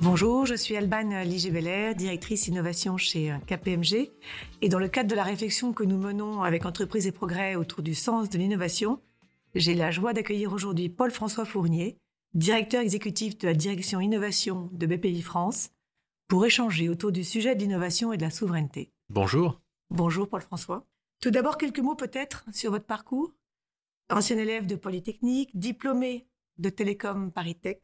[0.00, 4.12] Bonjour, je suis Alban Ligé-Beller, directrice innovation chez KPMG.
[4.62, 7.82] Et dans le cadre de la réflexion que nous menons avec Entreprise et Progrès autour
[7.82, 9.00] du sens de l'innovation,
[9.56, 11.98] j'ai la joie d'accueillir aujourd'hui Paul-François Fournier,
[12.32, 15.70] directeur exécutif de la direction innovation de BPI France,
[16.28, 18.92] pour échanger autour du sujet de l'innovation et de la souveraineté.
[19.08, 19.60] Bonjour.
[19.90, 20.86] Bonjour Paul-François.
[21.20, 23.34] Tout d'abord, quelques mots peut-être sur votre parcours.
[24.10, 26.28] Ancien élève de Polytechnique, diplômé
[26.58, 27.78] de Télécom Paris Tech,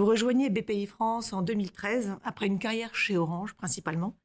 [0.00, 4.16] vous rejoignez BPI France en 2013 après une carrière chez Orange principalement.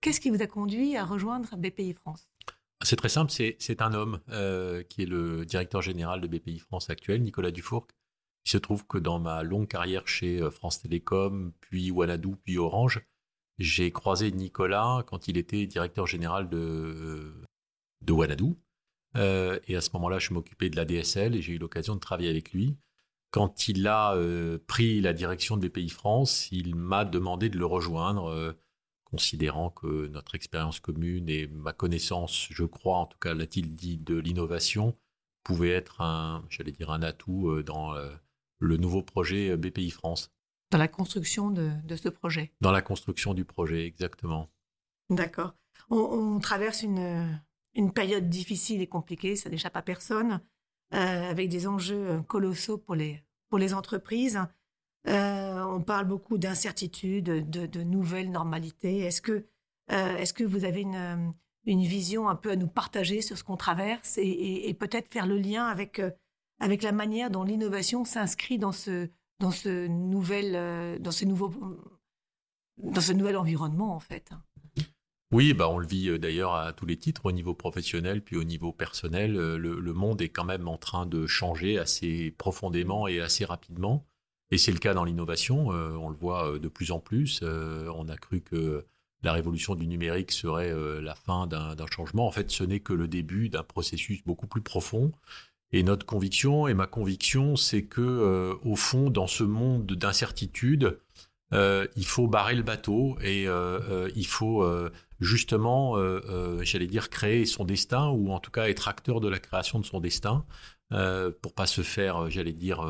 [0.00, 2.30] Qu'est-ce qui vous a conduit à rejoindre BPI France?
[2.82, 6.88] C'est très simple, c'est un homme euh, qui est le directeur général de BPI France
[6.88, 7.88] actuel, Nicolas Dufourc.
[8.46, 12.56] Il se trouve que dans ma longue carrière chez euh, France Télécom, puis Wanadoo, puis
[12.56, 13.02] Orange,
[13.58, 17.34] j'ai croisé Nicolas quand il était directeur général de,
[18.00, 18.56] de Wanadoo.
[19.16, 22.00] Euh, et à ce moment-là, je m'occupais de la DSL et j'ai eu l'occasion de
[22.00, 22.78] travailler avec lui.
[23.30, 27.66] Quand il a euh, pris la direction de BPI France, il m'a demandé de le
[27.66, 28.52] rejoindre, euh,
[29.04, 33.98] considérant que notre expérience commune et ma connaissance, je crois, en tout cas l'a-t-il dit,
[33.98, 34.96] de l'innovation,
[35.44, 37.94] pouvait être un, j'allais dire, un atout euh, dans
[38.60, 40.30] le nouveau projet BPI France.
[40.70, 44.50] Dans la construction de, ce projet Dans la construction du projet, exactement.
[45.10, 45.54] D'accord.
[45.90, 47.40] On, traverse une,
[47.74, 50.42] une période difficile et compliquée, ça n'échappe à personne.
[50.94, 54.40] Euh, avec des enjeux euh, colossaux pour les, pour les entreprises.
[55.06, 59.00] Euh, on parle beaucoup d'incertitude, de, nouvelles normalités.
[59.00, 59.44] Est-ce que,
[59.90, 61.34] est-ce que vous avez une,
[61.66, 65.38] une, vision un peu à nous partager sur ce qu'on traverse et, peut-être faire le
[65.38, 66.00] lien avec,
[66.58, 69.08] avec la manière dont l'innovation s'inscrit dans ce,
[69.40, 70.52] dans, ce nouvel,
[71.00, 71.10] dans,
[72.78, 74.30] dans ce nouvel environnement, en fait?
[75.30, 78.36] Oui, bah on le vit euh, d'ailleurs à tous les titres, au niveau professionnel, puis
[78.36, 79.36] au niveau personnel.
[79.36, 84.06] Euh, le, monde est quand même en train de changer assez profondément et assez rapidement.
[84.50, 87.42] Et c'est le cas dans l'innovation, euh, on le voit de plus en plus.
[87.42, 88.86] on a cru que
[89.22, 92.26] la révolution du numérique serait la fin d'un changement.
[92.26, 95.12] En fait, ce n'est que le début d'un processus beaucoup plus profond.
[95.72, 101.00] Et notre conviction, et ma conviction, c'est que au fond, dans ce monde d'incertitude,
[101.52, 103.46] il faut barrer le bateau et
[104.14, 104.64] il faut
[105.20, 109.28] justement, euh, euh, j'allais dire, créer son destin, ou en tout cas être acteur de
[109.28, 110.44] la création de son destin,
[110.92, 112.86] euh, pour pas se faire, j'allais dire,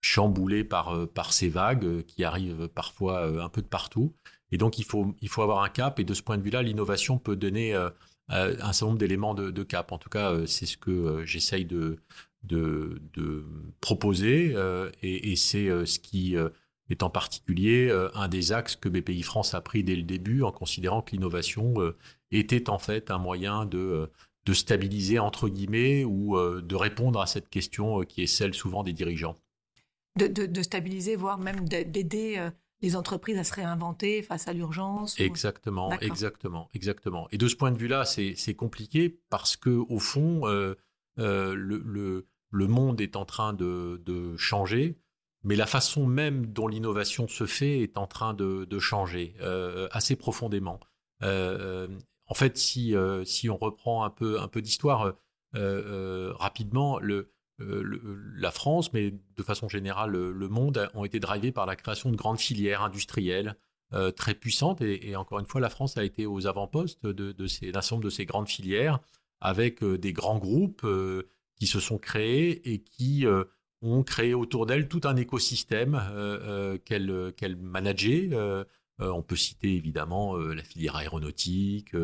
[0.00, 4.14] chambouler par, par ces vagues qui arrivent parfois un peu de partout.
[4.52, 6.62] Et donc, il faut, il faut avoir un cap, et de ce point de vue-là,
[6.62, 7.92] l'innovation peut donner un
[8.72, 9.92] certain nombre d'éléments de, cap.
[9.92, 11.98] En tout cas, c'est ce que j'essaye de,
[12.44, 13.44] de, de,
[13.80, 14.54] proposer,
[15.02, 16.36] et, et c'est ce qui
[16.90, 20.42] est en particulier euh, un des axes que BPI France a pris dès le début
[20.42, 21.96] en considérant que l'innovation euh,
[22.30, 24.06] était en fait un moyen de, euh,
[24.44, 28.92] de stabiliser entre guillemets ou de répondre à cette question qui est celle souvent des
[28.92, 29.34] dirigeants.
[30.16, 32.40] De, de, stabiliser, voire même d'aider
[32.80, 35.18] les entreprises à se réinventer face à l'urgence.
[35.18, 37.28] Exactement, exactement, exactement.
[37.32, 40.76] Et de ce point de vue-là, c'est compliqué parce que au fond, le,
[41.16, 44.96] le, le, monde est en train de, de changer
[45.46, 50.16] mais la façon même dont l'innovation se fait est en train de, changer euh, assez
[50.16, 50.80] profondément.
[51.22, 55.14] Euh, euh, en fait, si, on reprend un peu, d'histoire
[55.54, 56.98] rapidement,
[57.58, 62.16] la France, mais de façon générale le, monde, ont été drivés par la création de
[62.16, 63.56] grandes filières industrielles
[64.16, 64.80] très puissantes.
[64.80, 68.10] Et, encore une fois, la France a été aux avant-postes de, de d'un certain de
[68.10, 68.98] ces grandes filières,
[69.40, 70.84] avec des grands groupes
[71.54, 73.24] qui se sont créés et qui
[73.92, 78.30] ont créé autour d'elle tout un écosystème euh, euh, qu'elle manageait.
[78.32, 78.64] Euh,
[78.98, 81.94] on peut citer évidemment la filière aéronautique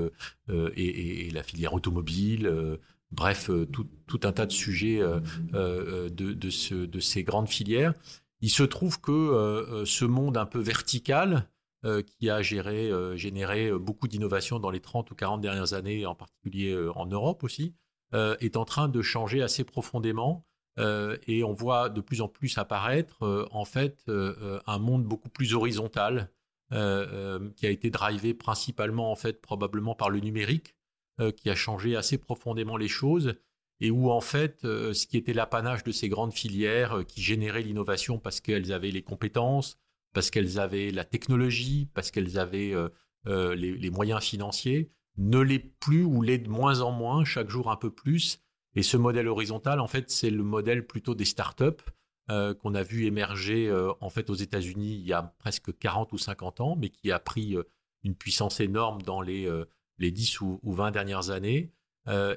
[0.76, 2.78] et, la filière automobile.
[3.10, 5.00] bref, tout, un tas de sujets
[5.52, 7.94] de, ces grandes filières.
[8.42, 11.48] Il se trouve que ce monde un peu vertical,
[12.04, 17.06] qui a généré beaucoup d'innovations dans les 30 ou 40 dernières années, en particulier en
[17.06, 17.74] Europe aussi,
[18.12, 20.44] est en train de changer assez profondément.
[20.78, 25.04] Euh, et on voit de plus en plus apparaître euh, en fait euh, un monde
[25.04, 26.30] beaucoup plus horizontal
[27.56, 30.74] qui a été drivé principalement en fait probablement par le numérique
[31.36, 33.34] qui a changé assez profondément les choses
[33.80, 38.18] et où en fait ce qui était l'apanage de ces grandes filières qui généraient l'innovation
[38.18, 39.76] parce qu'elles avaient les compétences,
[40.14, 42.74] parce qu'elles avaient la technologie, parce qu'elles avaient
[43.26, 47.70] les, les, moyens financiers, ne l'est plus ou l'est de moins en moins, chaque jour
[47.70, 48.40] un peu plus,
[48.74, 51.82] et ce modèle horizontal, en fait, c'est le modèle plutôt des startups
[52.30, 56.12] euh, qu'on a vu émerger euh, en fait aux États-Unis il y a presque 40
[56.12, 57.64] ou 50 ans, mais qui a pris euh,
[58.04, 59.48] une puissance énorme dans les,
[59.98, 61.72] les 10 ou, 20 dernières années.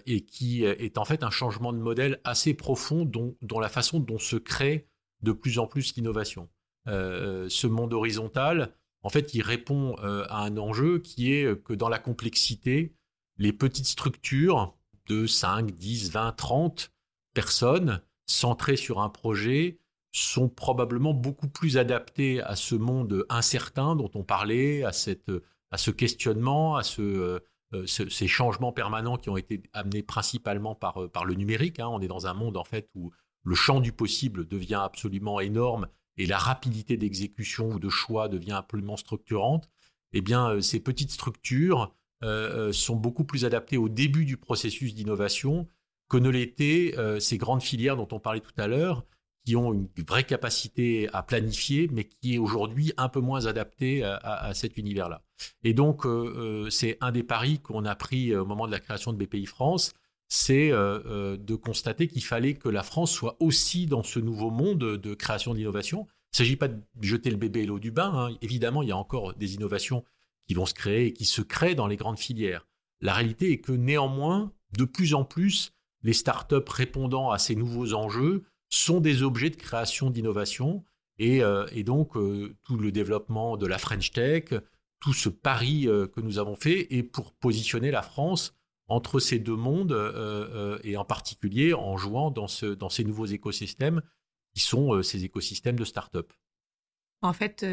[0.05, 3.99] et qui est en fait un changement de modèle assez profond dont, dont, la façon
[3.99, 4.88] dont se crée
[5.23, 6.49] de plus en plus l'innovation.
[6.85, 11.97] ce monde horizontal, en fait, il répond à un enjeu qui est que dans la
[11.97, 12.93] complexité,
[13.38, 16.91] les petites structures de 5, 10, 20, 30
[17.33, 19.79] personnes centrées sur un projet
[20.11, 25.31] sont probablement beaucoup plus adaptées à ce monde incertain dont on parlait, à, cette,
[25.71, 27.41] à ce questionnement, à ce,
[27.73, 31.79] euh, ces changements permanents qui ont été amenés principalement par, euh, par le numérique.
[31.79, 31.87] Hein.
[31.87, 33.11] On est dans un monde en fait où
[33.43, 35.87] le champ du possible devient absolument énorme
[36.17, 39.69] et la rapidité d'exécution ou de choix devient absolument structurante.
[40.13, 41.93] Eh bien, euh, ces petites structures
[42.72, 45.68] sont beaucoup plus adaptées au début du processus d'innovation
[46.10, 49.06] que ne l'étaient ces grandes filières dont on parlait tout à l'heure,
[49.45, 54.04] qui ont une vraie capacité à planifier, mais qui est aujourd'hui un peu moins adaptée
[54.04, 55.22] à, cet univers-là.
[55.63, 56.10] Et donc, euh,
[56.66, 59.24] euh, c'est un des paris qu'on a pris euh, au moment de la création de
[59.24, 59.94] BPI France,
[60.27, 65.13] c'est de constater qu'il fallait que la France soit aussi dans ce nouveau monde de
[65.13, 66.07] création d'innovation.
[66.10, 68.12] Il ne s'agit pas de jeter le bébé et l'eau du bain.
[68.12, 68.36] Hein.
[68.42, 70.04] Évidemment, il y a encore des innovations
[70.47, 72.68] qui vont se créer et qui se créent dans les grandes filières.
[73.01, 77.94] La réalité est que néanmoins, de plus en plus, les startups répondant à ces nouveaux
[77.94, 80.83] enjeux sont des objets de création d'innovation.
[81.18, 84.53] Et, euh, donc, euh, tout le développement de la French Tech,
[85.00, 88.53] tout ce pari euh, que nous avons fait est pour positionner la France
[88.88, 89.98] entre ces deux mondes
[90.83, 94.03] et en particulier en jouant dans ces nouveaux écosystèmes
[94.53, 96.31] qui sont ces écosystèmes de start-up.
[97.24, 97.65] En fait,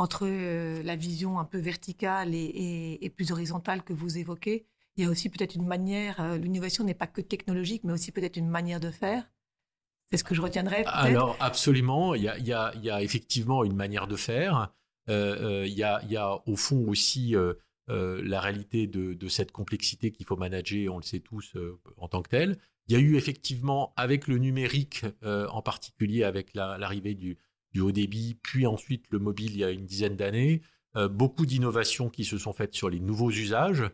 [0.00, 4.66] entre la vision un peu verticale et, plus horizontale que vous évoquez,
[4.96, 8.36] il y a aussi peut-être une manière, l'innovation n'est pas que technologique, mais aussi peut-être
[8.36, 9.30] une manière de faire
[10.10, 10.84] c'est ce que je retiendrai.
[10.86, 14.72] Alors absolument, il y, a, effectivement une manière de faire.
[15.08, 17.54] Euh, euh, il, y a, au fond aussi euh,
[17.88, 21.56] la réalité de, cette complexité qu'il faut manager, on le sait tous
[21.96, 22.58] en tant que tel.
[22.88, 27.38] Il y a eu effectivement avec le numérique, en particulier avec l'arrivée du,
[27.78, 30.62] haut débit, puis ensuite le mobile il y a une dizaine d'années,
[31.10, 33.84] beaucoup d'innovations qui se sont faites sur les nouveaux usages.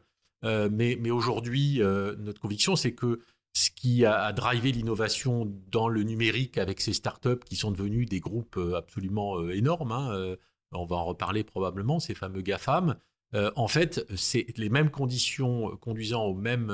[0.43, 3.21] mais, mais aujourd'hui, notre conviction, c'est que
[3.57, 8.21] ce qui a, drivé l'innovation dans le numérique avec ces startups qui sont devenus des
[8.21, 9.93] groupes euh, absolument euh, énormes.
[9.93, 10.37] Hein, euh,
[10.73, 12.97] on va en reparler probablement, ces fameux GAFAM.
[13.33, 16.71] en fait, c'est les mêmes conditions conduisant aux mêmes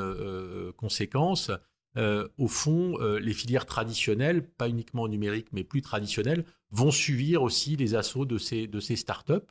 [0.77, 1.53] conséquences.
[1.97, 7.95] au fond, les filières traditionnelles, pas uniquement numériques, mais plus traditionnelles, vont subir aussi les
[7.95, 9.47] assauts de ces, de ces startups.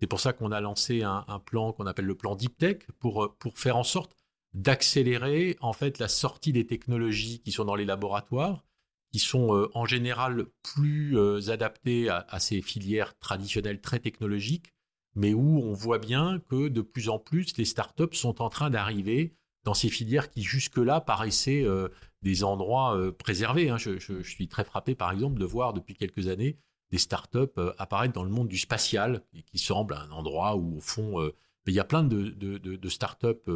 [0.00, 3.36] C'est pour ça qu'on a lancé un, plan qu'on appelle le plan Deep Tech pour,
[3.38, 4.14] pour faire en sorte
[4.54, 8.64] d'accélérer en fait la sortie des technologies qui sont dans les laboratoires,
[9.12, 14.72] qui sont euh, en général plus euh, adaptées à, ces filières traditionnelles très technologiques,
[15.14, 18.70] mais où on voit bien que de plus en plus les startups sont en train
[18.70, 19.34] d'arriver
[19.64, 21.88] dans ces filières qui jusque-là paraissaient euh,
[22.22, 23.70] des endroits préservés.
[23.70, 23.78] Hein.
[23.78, 26.58] Je, suis très frappé par exemple de voir depuis quelques années
[26.94, 31.32] des startups apparaître dans le monde du spatial, qui semble un endroit où au fond
[31.66, 33.50] il y a plein de, de, de, startups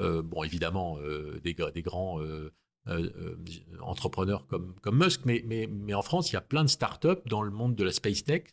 [0.00, 2.52] euh, bon, évidemment, euh, des, grands euh,
[3.80, 7.42] entrepreneurs comme, Musk, mais, mais, mais, en France, il y a plein de startups dans
[7.42, 8.44] le monde de la space tech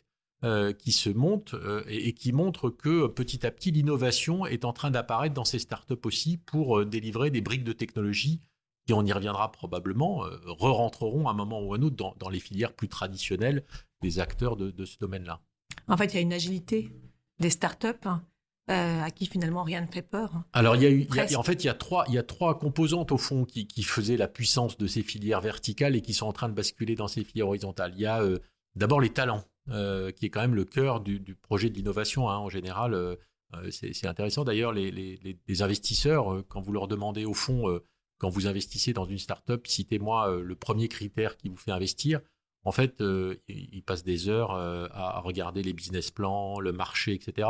[0.78, 1.56] qui se montent
[1.88, 5.94] et, qui montrent que petit à petit, l'innovation est en train d'apparaître dans ces startups
[6.04, 8.40] aussi pour délivrer des briques de technologie
[8.88, 12.30] qui, on y reviendra probablement, re-rentreront à un moment ou à un autre dans, dans
[12.30, 13.62] les filières plus traditionnelles
[14.00, 15.40] des acteurs de, de ce domaine-là.
[15.88, 16.90] En fait, il y a une agilité
[17.38, 18.22] des startups hein,
[18.70, 20.34] euh, à qui finalement rien ne fait peur.
[20.34, 20.44] Hein.
[20.52, 22.58] Alors il y a eu, en fait, il y a trois, il y a trois
[22.58, 26.26] composantes au fond qui, qui, faisaient la puissance de ces filières verticales et qui sont
[26.26, 27.92] en train de basculer dans ces filières horizontales.
[27.94, 28.38] Il y a euh,
[28.74, 32.36] d'abord les talents, euh, qui est quand même le cœur du, du projet d'innovation hein,
[32.36, 32.94] en général.
[33.70, 37.80] c'est intéressant d'ailleurs les, les, les, investisseurs quand vous leur demandez au fond
[38.18, 42.20] quand vous investissez dans une startup, citez-moi le premier critère qui vous fait investir.
[42.64, 43.02] En fait,
[43.48, 47.48] ils passent des heures à regarder les business plans, le marché, etc.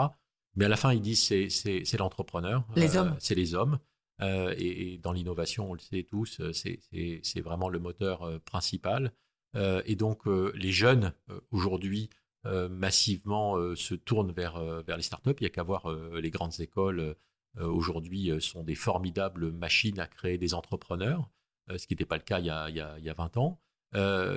[0.56, 2.64] Mais à la fin, ils disent c'est c'est l'entrepreneur.
[2.76, 3.16] Les hommes.
[3.18, 3.78] C'est les hommes.
[4.20, 9.12] Euh, et, dans l'innovation, on le sait tous, euh, c'est vraiment le moteur euh, principal.
[9.54, 11.12] et donc, les jeunes,
[11.50, 12.10] aujourd'hui,
[12.44, 15.34] massivement se tournent vers, vers les startups.
[15.40, 17.16] Il n'y a qu'à voir les grandes écoles,
[17.60, 21.30] aujourd'hui, sont des formidables machines à créer des entrepreneurs,
[21.76, 23.60] ce qui n'était pas le cas il y a, il y a, 20 ans.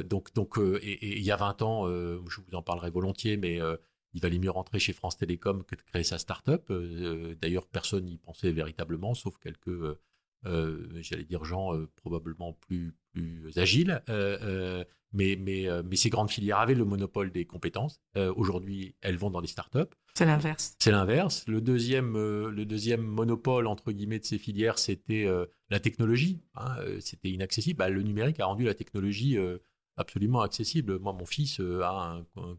[0.03, 3.59] donc, donc et, il y a 20 ans, je vous en parlerai volontiers, mais
[4.13, 6.65] il valait mieux rentrer chez France Télécom que de créer sa start-up.
[6.69, 10.01] Euh, d'ailleurs, personne n'y pensait véritablement, sauf quelques, euh, euh,
[10.43, 14.01] j'allais dire, gens probablement plus, plus agiles.
[15.13, 18.01] mais, mais, mais ces grandes filières avaient le monopole des compétences.
[18.35, 19.93] Aujourd'hui, elles vont dans des start-up.
[20.13, 20.75] C'est l'inverse.
[20.79, 21.45] C'est l'inverse.
[21.47, 25.27] Le deuxième, le deuxième monopole, entre guillemets, de ces filières, c'était
[25.69, 26.41] la technologie.
[26.55, 27.77] Hein, c'était inaccessible.
[27.77, 29.37] Bah, le numérique a rendu la technologie
[29.97, 30.99] absolument accessible.
[30.99, 32.57] Moi, mon fils a un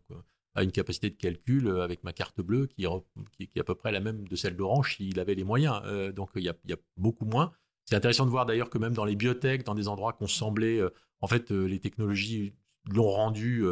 [0.54, 2.84] a une capacité de calcul avec ma carte bleue qui,
[3.32, 5.82] qui, est à peu près la même de celle d'Orange s'il avait les moyens.
[6.14, 7.52] donc il y, a, y, a, beaucoup moins.
[7.84, 10.80] C'est intéressant de voir d'ailleurs que même dans les biotech, dans des endroits qu'on semblait,
[11.20, 12.54] en fait, les technologies
[12.88, 13.64] l'ont rendu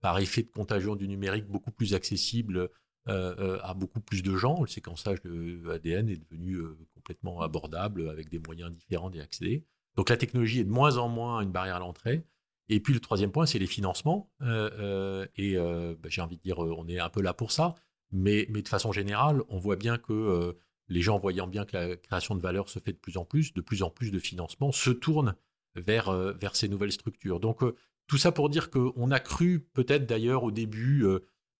[0.00, 2.70] par effet de contagion du numérique beaucoup plus accessible
[3.06, 4.60] à beaucoup plus de gens.
[4.62, 6.58] Le séquençage de ADN est devenu
[6.94, 9.64] complètement abordable avec des moyens différents d'y accéder.
[9.98, 12.24] Donc la technologie est de moins en moins une barrière à l'entrée.
[12.68, 14.30] Et puis le troisième point, c'est les financements.
[14.42, 17.50] Euh, euh, et euh, bah, j'ai envie de dire, on est un peu là pour
[17.50, 17.74] ça.
[18.12, 20.56] Mais de façon générale, on voit bien que
[20.88, 23.52] les gens, voyant bien que la création de valeur se fait de plus en plus,
[23.54, 25.34] de plus en plus de financements se tournent
[25.74, 27.40] vers, vers ces nouvelles structures.
[27.40, 27.62] Donc
[28.06, 31.04] tout ça pour dire qu'on a cru peut-être d'ailleurs au début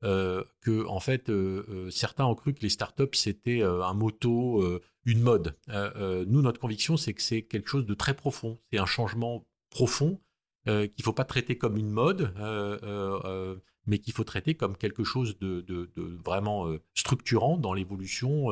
[0.03, 1.31] que en fait
[1.91, 5.57] certains ont cru que les startups c'était un moto, une mode.
[5.69, 8.59] nous, notre conviction, c'est que c'est quelque chose de très profond.
[8.73, 10.21] C'est un changement profond
[10.69, 13.57] euh, qu'il ne faut pas traiter comme une mode, euh, euh,
[13.87, 15.65] mais qu'il faut traiter comme quelque chose de,
[16.23, 18.49] vraiment structurant dans l'évolution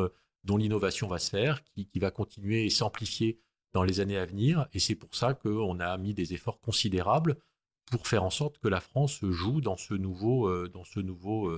[0.47, 3.39] dont l'innovation va se faire, qui, va continuer et s'amplifier
[3.73, 4.67] dans les années à venir.
[4.73, 7.37] Et c'est pour ça qu'on a mis des efforts considérables
[7.91, 11.53] pour faire en sorte que la France joue dans ce nouveau, dans ce nouveau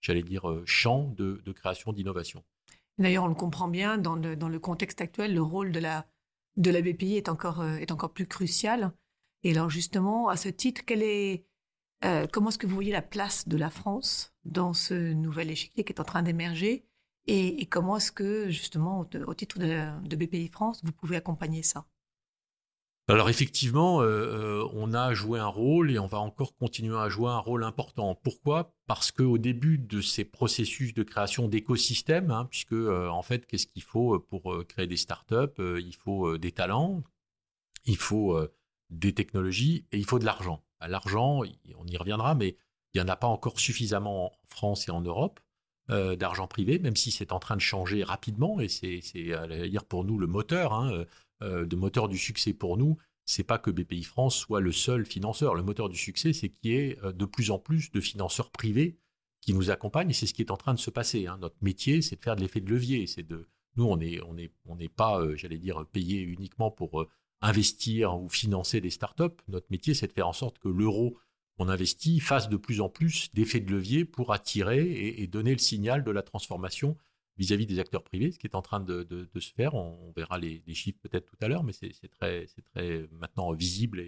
[0.00, 2.42] j'allais dire, champ de, création d'innovation.
[2.98, 6.06] D'ailleurs, on le comprend bien, dans le, contexte actuel, le rôle de la,
[6.56, 8.92] de BPI est encore, est encore plus crucial.
[9.42, 11.44] Et alors justement, à ce titre, est,
[12.04, 15.84] euh, comment est-ce que vous voyez la place de la France dans ce nouvel échiquier
[15.84, 16.86] qui est en train d'émerger?
[17.26, 21.86] Et, comment est-ce que justement, au, titre de, BPI France, vous pouvez accompagner ça?
[23.08, 27.08] Alors effectivement, euh, euh, on a joué un rôle et on va encore continuer à
[27.08, 28.14] jouer un rôle important.
[28.14, 28.72] Pourquoi?
[28.86, 33.82] Parce qu'au début de ces processus de création d'écosystèmes, hein, puisque en fait, qu'est-ce qu'il
[33.82, 35.58] faut pour créer des startups?
[35.58, 37.02] Il faut des talents,
[37.84, 38.38] il faut
[38.90, 40.62] des technologies et il faut de l'argent.
[40.80, 41.42] L'argent,
[41.78, 42.56] on y reviendra, mais
[42.94, 45.40] il n'y en a pas encore suffisamment en France et en Europe
[45.90, 49.84] euh, d'argent privé, même si c'est en train de changer rapidement et c'est, à dire
[49.84, 51.04] pour nous le moteur, hein, euh,
[51.42, 52.96] euh, moteur du succès pour nous.
[53.24, 55.54] C'est pas que BPI France soit le seul financeur.
[55.54, 58.98] Le moteur du succès, c'est qu'il y ait de plus en plus de financeurs privés
[59.40, 61.26] qui nous accompagnent et c'est ce qui est en train de se passer.
[61.26, 61.38] Hein.
[61.40, 63.06] Notre métier, c'est de faire de l'effet de levier.
[63.06, 67.06] C'est de nous, on n'est on est, on n'est pas, j'allais dire, payé uniquement pour
[67.40, 69.36] investir ou financer des startups.
[69.48, 71.16] Notre métier, c'est de faire en sorte que l'euro
[71.60, 74.80] qu'on investit fasse de plus en plus d'effets de levier pour attirer
[75.20, 76.96] et, donner le signal de la transformation
[77.36, 79.74] vis-à-vis des acteurs privés, ce qui est en train de, se faire.
[79.74, 82.46] On, verra les, chiffres peut-être tout à l'heure, mais c'est très,
[83.12, 84.02] maintenant visible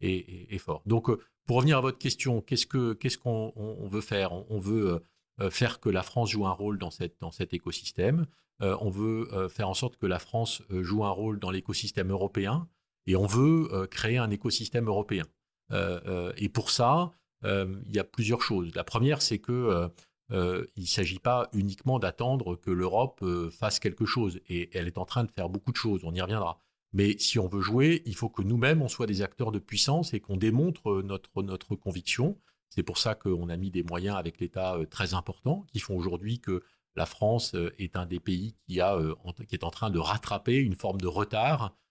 [0.00, 0.82] et, fort.
[0.84, 4.32] Donc, euh, pour revenir à votre question, qu'est-ce qu'on veut faire?
[4.32, 5.00] On, veut
[5.40, 8.26] euh, faire que la France joue un rôle dans, cet écosystème.
[8.62, 12.68] Euh, on veut faire en sorte que la France joue un rôle dans l'écosystème européen
[13.06, 15.24] et on veut euh, créer un écosystème européen.
[15.72, 17.12] Euh, euh, et pour ça,
[17.44, 18.74] il y a plusieurs choses.
[18.74, 19.88] La première, c'est que
[20.30, 24.40] il ne s'agit pas uniquement d'attendre que l'Europe fasse quelque chose.
[24.48, 26.58] Et elle est en train de faire beaucoup de choses, on y reviendra.
[26.92, 30.12] Mais si on veut jouer, il faut que nous-mêmes, on soit des acteurs de puissance
[30.12, 32.36] et qu'on démontre notre, notre conviction.
[32.68, 36.40] C'est pour ça qu'on a mis des moyens avec l'État très importants qui font aujourd'hui
[36.40, 36.64] que
[36.96, 38.98] la France est un des pays qui, a,
[39.46, 41.85] qui est en train de rattraper une forme de retard euh, euh,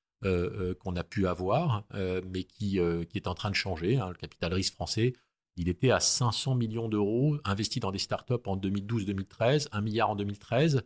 [0.80, 2.80] qu'on a pu avoir, euh, mais qui,
[3.10, 3.98] qui, est en train de changer.
[3.98, 4.10] Hein.
[4.10, 5.14] Le capital risque français,
[5.56, 10.16] il était à 500 millions d'euros investis dans des startups en 2012-2013, 1 milliard en
[10.16, 10.84] 2013.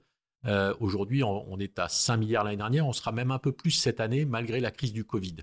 [0.79, 2.87] Aujourd'hui, on, est à 5 milliards l'année dernière.
[2.87, 5.37] On sera même un peu plus cette année, malgré la crise du Covid.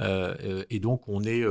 [0.00, 1.44] et donc, on est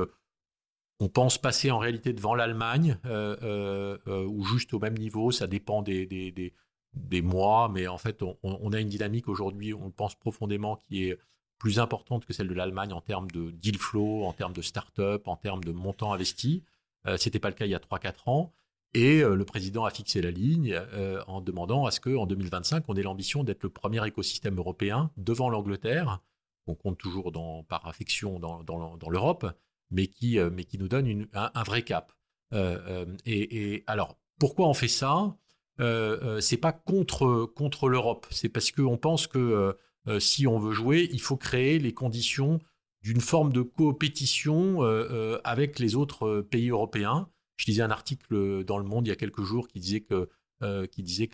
[1.02, 6.08] on pense passer en réalité devant l'Allemagne, ou juste au même niveau, ça dépend des,
[6.08, 6.54] des,
[6.94, 11.06] des, mois, mais en fait, on, on a une dynamique aujourd'hui, on pense profondément, qui
[11.06, 11.20] est
[11.60, 15.28] plus importante que celle de l'Allemagne en termes de deal flow, en termes de start-up,
[15.28, 16.64] en termes de montants investis.
[17.06, 18.54] Euh, Ce n'était pas le cas il y a 3-4 ans.
[18.96, 22.86] Et euh, le président a fixé la ligne euh, en demandant à ce qu'en 2025,
[22.88, 26.22] on ait l'ambition d'être le premier écosystème européen devant l'Angleterre,
[26.66, 27.32] qu'on compte toujours
[27.68, 29.46] par affection dans, l'Europe,
[29.92, 32.14] mais qui, qui nous donne un, vrai cap.
[32.52, 35.36] Et, alors, pourquoi on fait ça?
[35.78, 39.78] C'est pas contre l'Europe, c'est parce qu'on pense que
[40.08, 42.60] euh, si on veut jouer, il faut créer les conditions
[43.02, 47.30] d'une forme de coopétition euh, euh, avec les autres pays européens.
[47.58, 50.30] Je lisais un article dans Le Monde il y a quelques jours qui disait que,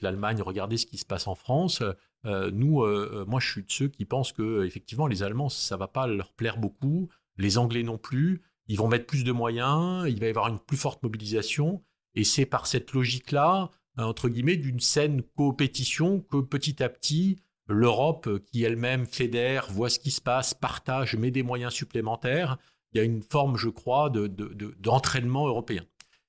[0.02, 1.84] l'Allemagne regardait ce qui se passe en France.
[2.24, 2.84] nous,
[3.28, 6.34] moi, je suis de ceux qui pensent que effectivement les Allemands, ça va pas leur
[6.34, 8.42] plaire beaucoup, les Anglais non plus.
[8.68, 11.84] Ils vont mettre plus de moyens, il va y avoir une plus forte mobilisation,
[12.16, 18.28] et c'est par cette logique-là, entre guillemets, d'une saine coopétition que petit à petit, l'Europe
[18.28, 22.58] euh, qui elle-même fédère, voit ce qui se passe, partage, met des moyens supplémentaires.
[22.94, 25.84] Il y a une forme, je crois, d'entraînement de, européen.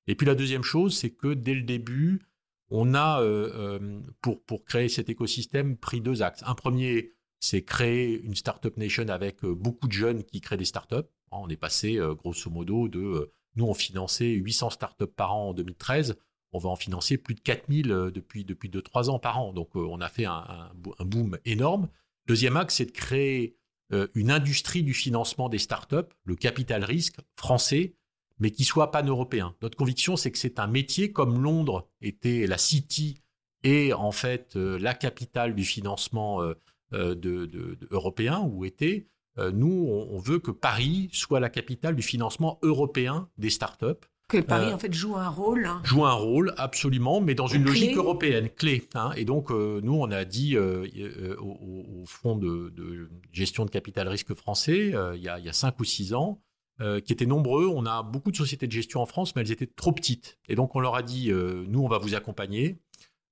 [0.09, 2.23] Et puis la deuxième chose, c'est que dès le début,
[2.71, 3.23] on a,
[4.21, 6.43] pour, pour créer cet écosystème, pris deux axes.
[6.45, 11.07] Un premier, c'est créer une startup nation avec beaucoup de jeunes qui créent des startups.
[11.31, 16.17] On est passé, grosso modo, de nous, on finançait 800 startups par an en 2013
[16.57, 19.53] on va en financer plus de 4000 euh, depuis, depuis 2-3 ans par an.
[19.53, 20.71] Donc euh, on a fait un,
[21.01, 21.89] boom énorme.
[22.27, 23.57] Deuxième axe, c'est de créer
[23.93, 27.95] euh, une industrie du financement des startups, le capital risque français,
[28.39, 29.55] mais qui soit pan-européen.
[29.63, 33.21] Notre conviction, c'est que c'est un métier comme Londres était la City
[33.63, 36.41] et en fait la capitale du financement
[36.93, 39.09] européen, ou était.
[39.39, 44.07] nous, on, veut que Paris soit la capitale du financement européen des startups.
[44.29, 45.67] Que Paris, euh, en fait, joue un rôle.
[45.67, 45.81] Hein.
[45.85, 48.89] Joue un rôle, absolument, mais dans une logique européenne, clé.
[48.95, 49.13] Hein.
[49.17, 54.35] Et donc, euh, nous, on a dit euh, au, Fonds de, gestion de capital risque
[54.35, 56.41] français, il, y a, cinq ou six ans,
[56.79, 57.67] qui étaient nombreux.
[57.67, 60.39] On a beaucoup de sociétés de gestion en France, mais elles étaient trop petites.
[60.49, 62.79] Et donc, on leur a dit, nous, on va vous accompagner,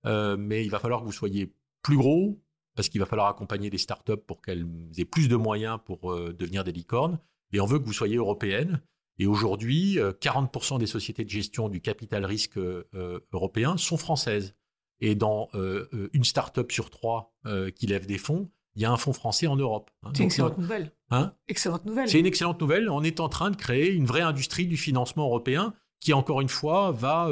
[0.04, 2.40] mais il va falloir que vous soyez plus gros,
[2.74, 4.66] parce qu'il va falloir accompagner les startups pour qu'elles
[4.98, 7.18] aient plus de moyens pour devenir des licornes.
[7.52, 8.80] Et on veut que vous soyez européenne.
[9.18, 14.54] Et aujourd'hui, 40% euh, des sociétés de gestion du capital risque euh, européen sont françaises.
[15.00, 17.32] Et dans euh, une start-up sur trois
[17.76, 19.90] qui lève des fonds, il y a un fonds français en Europe.
[20.02, 20.10] Hein.
[20.14, 20.92] C'est une excellente nouvelle.
[21.10, 22.08] Hein excellente nouvelle.
[22.08, 22.88] C'est une excellente nouvelle.
[22.88, 26.48] On est en train de créer une vraie industrie du financement européen qui, encore une
[26.48, 27.28] fois, va,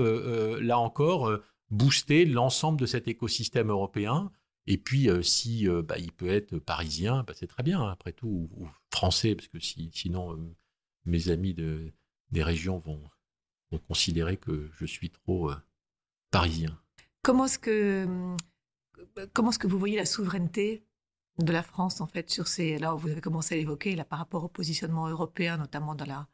[0.60, 1.32] là encore,
[1.70, 4.30] booster l'ensemble de cet écosystème européen.
[4.66, 8.68] Et puis, si bah, il peut être parisien, bah, c'est très bien, après tout, ou,
[8.90, 10.36] français, parce que si, sinon,
[11.04, 11.92] mes amis de,
[12.30, 13.02] des régions vont,
[13.88, 15.56] considérer que je suis trop euh,
[16.30, 16.78] parisien.
[17.22, 18.06] Comment est-ce que
[19.32, 20.84] comment est-ce que vous voyez la souveraineté
[21.38, 24.18] de la France en fait sur ces là vous avez commencé à l'évoquer là par
[24.18, 26.28] rapport au positionnement européen notamment dans la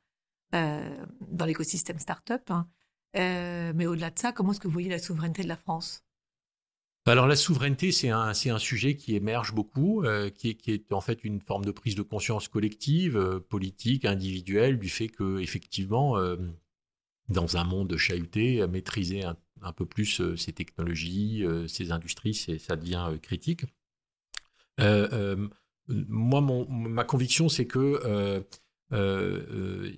[0.54, 2.68] euh, dans l'écosystème start-up hein.
[3.16, 6.04] euh, mais au-delà de ça comment est-ce que vous voyez la souveraineté de la France?
[7.12, 10.92] Alors la souveraineté, c'est un, un, sujet qui émerge beaucoup, euh, qui, est, qui, est,
[10.92, 15.38] en fait une forme de prise de conscience collective, euh, politique, individuelle, du fait que
[15.38, 16.36] effectivement, euh,
[17.28, 23.18] dans un monde chahuté, maîtriser un, un peu plus ces technologies, ces industries, ça devient
[23.20, 23.64] critique.
[24.78, 28.46] moi, mon, ma conviction, c'est que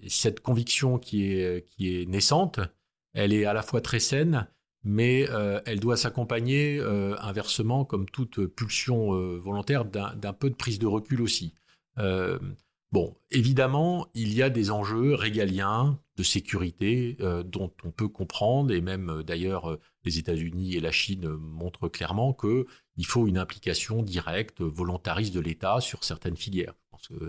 [0.08, 2.58] cette conviction qui est, qui est naissante,
[3.12, 4.48] elle est à la fois très saine,
[4.84, 10.54] mais euh, elle doit s'accompagner euh, inversement, comme toute pulsion euh, volontaire, d'un peu de
[10.54, 11.54] prise de recul aussi.
[12.92, 17.16] bon, évidemment, il y a des enjeux régaliens de sécurité
[17.46, 23.06] dont on peut comprendre, et même d'ailleurs les États-Unis et la Chine montrent clairement qu'il
[23.06, 26.74] faut une implication directe, volontariste de l'État sur certaines filières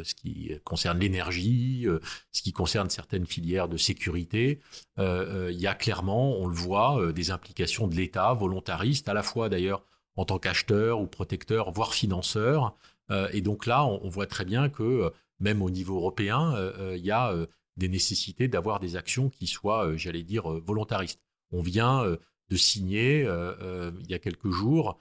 [0.03, 1.99] ce qui concerne l'énergie, euh,
[2.31, 4.60] ce qui concerne certaines filières de sécurité,
[4.99, 9.13] euh, euh, il y a clairement, on le voit, des implications de l'État volontariste, à
[9.13, 9.84] la fois d'ailleurs
[10.15, 12.75] en tant qu'acheteur ou protecteur, voire financeur.
[13.34, 16.53] et donc là, on, voit très bien que même au niveau européen,
[16.95, 17.34] il y a
[17.77, 21.21] des nécessités d'avoir des actions qui soient, j'allais dire, volontaristes.
[21.51, 22.05] On vient
[22.49, 24.99] de signer il y a quelques jours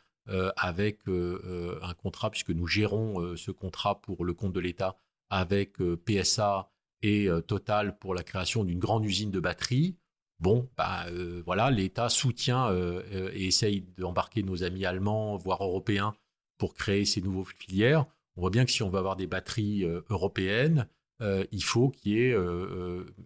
[0.56, 4.96] avec euh, euh, un contrat, puisque nous gérons ce contrat pour le compte de l'État
[5.30, 6.70] avec PSA
[7.02, 9.96] et Total pour la création d'une grande usine de batteries.
[10.38, 11.06] Bon, bah,
[11.44, 12.74] voilà, l'État soutient
[13.12, 16.14] et essaye d'embarquer nos amis allemands, voire européens,
[16.58, 18.06] pour créer ces nouveaux filières.
[18.36, 20.88] On voit bien que si on veut avoir des batteries européennes,
[21.20, 22.36] il faut qu'il y ait,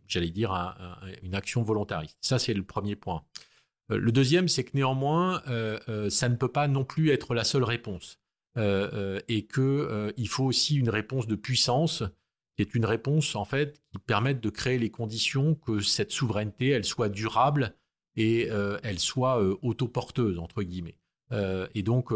[0.07, 0.53] j'allais dire,
[1.23, 2.19] une action volontariste.
[2.21, 3.25] Ça, c'est le premier point.
[3.91, 7.35] Euh, le deuxième, c'est que néanmoins, euh, euh, ça ne peut pas non plus être
[7.35, 8.19] la seule réponse.
[8.57, 12.05] et qu'il faut aussi une réponse de puissance,
[12.55, 16.69] qui est une réponse en fait qui permette de créer les conditions que cette souveraineté,
[16.69, 17.75] elle soit durable
[18.15, 18.49] et
[18.85, 21.01] elle soit autoporteuse entre guillemets.
[21.33, 22.13] et donc,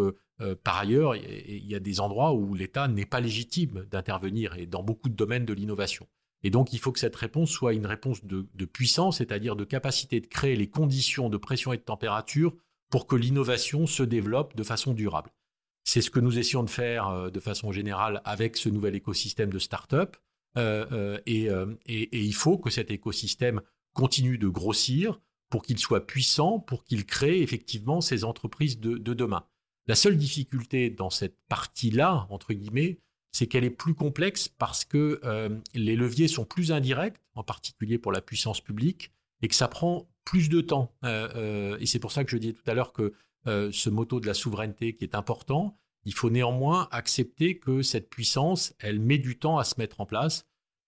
[0.62, 4.84] par ailleurs, il y a des endroits où l'État n'est pas légitime d'intervenir et dans
[4.84, 6.06] beaucoup de domaines de l'innovation.
[6.42, 10.20] Et donc, il faut que cette réponse soit une réponse de, puissance, c'est-à-dire de capacité
[10.20, 12.54] de créer les conditions de pression et de température
[12.90, 15.30] pour que l'innovation se développe de façon durable.
[15.84, 19.50] C'est ce que nous essayons de faire euh, de façon générale avec ce nouvel écosystème
[19.50, 20.16] de start-up.
[20.56, 23.60] Euh, euh, et, il faut que cet écosystème
[23.94, 25.20] continue de grossir
[25.50, 29.44] pour qu'il soit puissant, pour qu'il crée effectivement ces entreprises de demain.
[29.88, 33.00] La seule difficulté dans cette partie-là, entre guillemets,
[33.38, 37.96] c'est qu'elle est plus complexe parce que euh, les leviers sont plus indirects, en particulier
[37.96, 40.92] pour la puissance publique, et que ça prend plus de temps.
[41.04, 43.12] Euh, euh, et c'est pour ça que je disais tout à l'heure que
[43.46, 48.74] ce motto de la souveraineté qui est important, il faut néanmoins accepter que cette puissance,
[48.78, 50.44] elle met du temps à se mettre en place.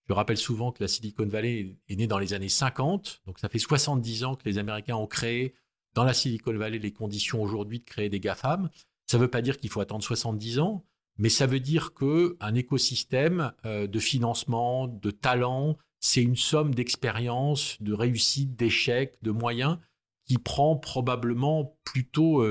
[0.07, 3.49] Je rappelle souvent que la Silicon Valley est née dans les années 50, donc ça
[3.49, 5.55] fait 70 ans que les Américains ont créé
[5.95, 8.69] dans la Silicon Valley les conditions aujourd'hui de créer des GAFAM.
[9.07, 10.85] Ça ne veut pas dire qu'il faut attendre 70 ans,
[11.21, 17.79] mais ça veut dire qu'un écosystème euh, de financement, de talent, c'est une somme d'expériences,
[17.79, 19.77] de réussites, d'échecs, de moyens
[20.25, 22.43] qui prend probablement plutôt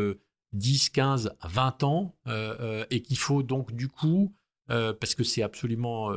[0.53, 4.35] 10, 15, 20 ans euh, euh, et qu'il faut donc du coup,
[4.69, 6.13] parce que c'est absolument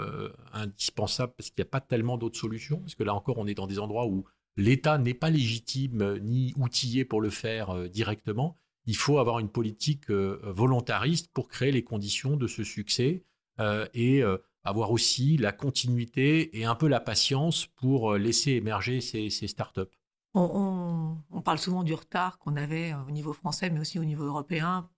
[0.54, 3.56] indispensable, parce qu'il n'y a pas tellement d'autres solutions, parce que là encore on est
[3.56, 4.26] dans des endroits où
[4.58, 10.10] l'État n'est pas légitime ni outillé pour le faire directement, il faut avoir une politique
[10.10, 13.24] euh, volontariste pour créer les conditions de ce succès
[13.60, 19.02] euh, et euh, avoir aussi la continuité et un peu la patience pour laisser émerger
[19.02, 19.82] ces, startups.
[20.34, 24.90] On, parle souvent du retard qu'on avait au niveau français, mais aussi au niveau européen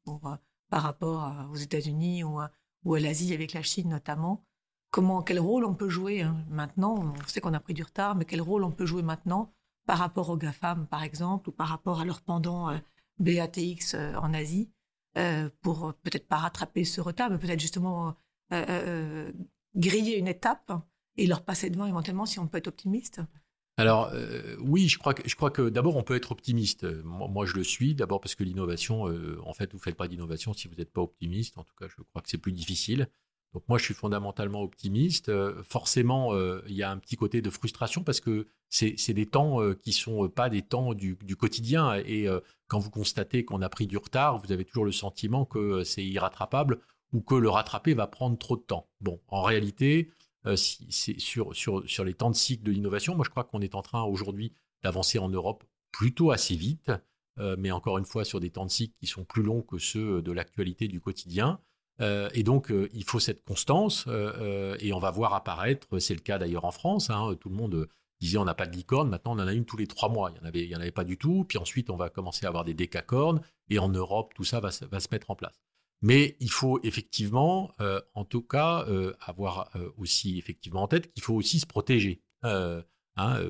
[0.69, 4.45] par rapport aux États-Unis ou, à l'Asie avec la Chine notamment.
[4.91, 7.15] Comment, quel rôle on peut jouer hein, maintenant?
[7.19, 9.51] On sait qu'on a pris du retard, mais quel rôle on peut jouer maintenant
[9.87, 12.69] par rapport aux GAFAM, par exemple, ou par rapport à leur pendant
[13.19, 14.69] BATX euh, en Asie
[15.17, 18.15] euh, pour peut-être pas rattraper ce retard, mais peut-être justement
[18.51, 19.31] euh,
[19.75, 20.71] griller une étape
[21.17, 23.21] et leur passer devant éventuellement si on peut être optimiste
[23.77, 24.09] alors
[24.61, 26.85] oui, je crois que, je crois que d'abord on peut être optimiste.
[27.03, 29.13] Moi, je le suis d'abord parce que l'innovation,
[29.45, 31.57] en fait, vous faites pas d'innovation si vous n'êtes pas optimiste.
[31.57, 33.09] En tout cas, je crois que c'est plus difficile.
[33.55, 35.29] Donc moi, je suis fondamentalement optimiste.
[35.29, 39.25] Euh, forcément, euh, il y a un petit côté de frustration parce que c'est des
[39.25, 41.95] temps euh, qui sont pas des temps du, quotidien.
[42.05, 42.27] Et
[42.67, 46.05] quand vous constatez qu'on a pris du retard, vous avez toujours le sentiment que c'est
[46.05, 46.79] irrattrapable
[47.13, 48.89] ou que le rattraper va prendre trop de temps.
[49.01, 50.11] Bon, en réalité,
[50.55, 51.53] c'est sur,
[52.05, 55.17] les temps de cycle de l'innovation, moi je crois qu'on est en train aujourd'hui d'avancer
[55.17, 56.91] en Europe plutôt assez vite,
[57.57, 60.21] mais encore une fois sur des temps de cycle qui sont plus longs que ceux
[60.21, 61.59] de l'actualité du quotidien.
[62.01, 66.13] Euh, et donc, euh, il faut cette constance, euh, et on va voir apparaître, c'est
[66.13, 67.87] le cas d'ailleurs en France, hein, tout le monde
[68.19, 70.31] disait on n'a pas de licorne, maintenant on en a une tous les trois mois,
[70.31, 72.49] il n'y en, avait, en avait pas du tout, puis ensuite on va commencer à
[72.49, 75.59] avoir des décacornes, et en Europe, tout ça va, va se mettre en place.
[76.01, 77.73] Mais il faut effectivement,
[78.13, 78.85] en tout cas,
[79.21, 82.83] avoir aussi effectivement en tête qu'il faut aussi se protéger, hein,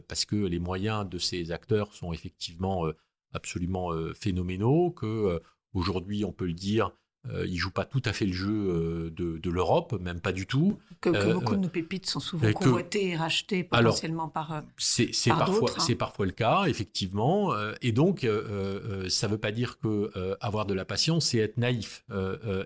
[0.07, 2.85] parce que les moyens de ces acteurs sont effectivement
[3.33, 5.41] absolument phénoménaux, que
[5.73, 6.91] aujourd'hui on peut le dire,
[7.31, 10.45] euh, il joue pas tout à fait le jeu euh, de, l'Europe, même pas du
[10.45, 10.77] tout.
[11.01, 15.71] Que, euh, beaucoup de nos pépites sont souvent convoitées et rachetées potentiellement par C'est parfois,
[15.71, 15.79] hein.
[15.79, 17.53] c'est parfois le cas, effectivement.
[17.81, 22.03] et donc, ça ne veut pas dire que avoir de la patience, c'est être naïf.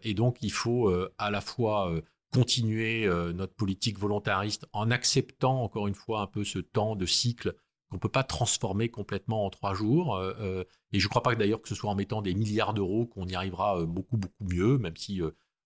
[0.04, 1.92] et donc, il faut à la fois
[2.34, 7.56] continuer notre politique volontariste en acceptant encore une fois un peu ce temps de cycle
[7.90, 10.16] qu'on peut pas transformer complètement en trois jours.
[10.16, 12.74] Euh, euh, et je ne crois pas d'ailleurs que ce soit en mettant des milliards
[12.74, 15.22] d'euros qu'on y arrivera euh, beaucoup, beaucoup mieux, même si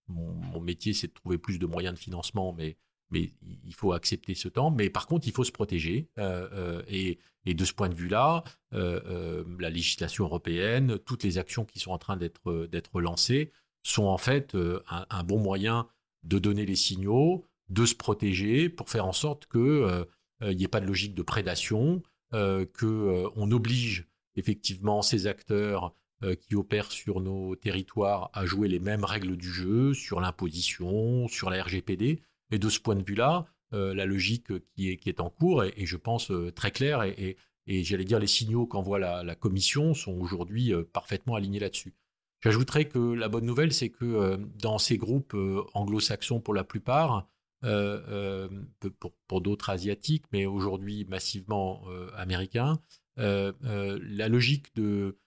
[0.07, 2.77] mon, métier, c'est de trouver plus de moyens de financement, mais,
[3.09, 3.33] mais
[3.65, 4.71] il faut accepter ce temps.
[4.71, 6.09] Mais par contre, il faut se protéger.
[6.87, 11.97] Et, de ce point de vue-là, la législation européenne, toutes les actions qui sont en
[11.97, 13.51] train d'être lancées
[13.83, 15.87] sont en fait un, un, bon moyen
[16.23, 20.05] de donner les signaux, de se protéger pour faire en sorte qu'il
[20.41, 22.01] n'y ait pas de logique de prédation,
[22.33, 28.79] qu'on euh, oblige effectivement ces acteurs euh, qui opèrent sur nos territoires à jouer les
[28.79, 32.23] mêmes règles du jeu, sur l'imposition, sur la RGPD.
[32.51, 36.31] Et de ce point de vue-là, la logique qui est, en cours est, je pense,
[36.53, 41.33] très claire et, et, j'allais dire les signaux qu'envoie la, la, Commission sont aujourd'hui parfaitement
[41.33, 41.95] alignés là-dessus.
[42.41, 45.35] J'ajouterais que la bonne nouvelle, c'est que dans ces groupes
[45.73, 47.27] anglo-saxons pour la plupart,
[47.63, 48.49] euh,
[48.83, 48.89] euh,
[49.27, 52.79] pour, d'autres asiatiques, mais aujourd'hui massivement euh, américains,
[53.15, 55.17] la logique de,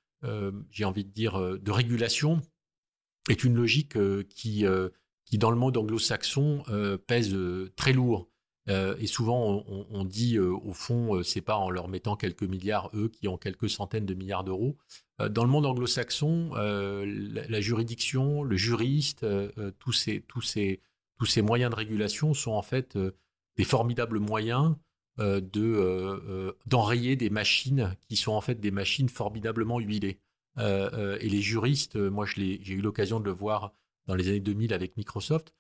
[0.71, 2.43] j'ai envie de dire, de régulation
[3.31, 3.97] est une logique
[4.29, 4.65] qui,
[5.25, 6.65] qui, dans le monde anglo-saxon,
[7.07, 7.37] pèse
[7.77, 8.29] très lourd.
[8.69, 13.29] et souvent, on, dit, au fond, c'est pas en leur mettant quelques milliards, eux, qui
[13.29, 14.77] ont quelques centaines de milliards d'euros.
[15.31, 19.25] dans le monde anglo-saxon, la, la, juridiction, le juriste,
[19.79, 20.81] tous ces, tous ces,
[21.19, 23.13] tous ces moyens de régulation sont en fait euh,
[23.57, 24.77] des formidables moyens
[25.19, 30.21] euh, de euh, d'enrayer des machines qui sont en fait des machines formidablement huilées.
[30.59, 33.75] et les juristes, moi j'ai eu l'occasion de le voir
[34.07, 35.53] dans les années 2000 avec Microsoft,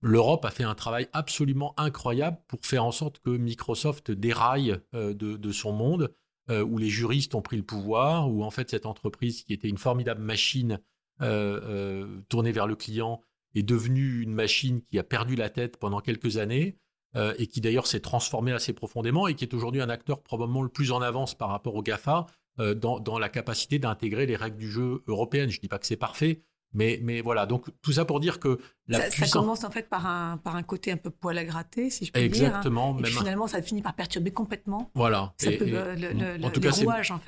[0.00, 5.52] l'Europe a fait un travail absolument incroyable pour faire en sorte que Microsoft déraille de,
[5.52, 6.12] son monde,
[6.50, 9.78] où les juristes ont pris le pouvoir, où en fait cette entreprise qui était une
[9.78, 10.80] formidable machine
[11.20, 13.22] tournée vers le client
[13.54, 16.78] est devenue une machine qui a perdu la tête pendant quelques années
[17.16, 20.62] euh, et qui d'ailleurs s'est transformée assez profondément et qui est aujourd'hui un acteur probablement
[20.62, 22.26] le plus en avance par rapport au GAFA
[22.60, 25.48] euh, dans, la capacité d'intégrer les règles du jeu européennes.
[25.48, 26.42] Je ne dis pas que c'est parfait,
[26.74, 30.06] Mais, mais voilà, donc tout ça pour dire que la ça, commence en fait par
[30.06, 33.06] un, par un côté un peu poil à gratter, si je peux Exactement, dire.
[33.06, 33.08] Hein.
[33.08, 34.90] Et finalement, ça finit par perturber complètement.
[34.94, 35.32] Voilà.
[35.38, 36.72] Ça peut, le, en tout cas,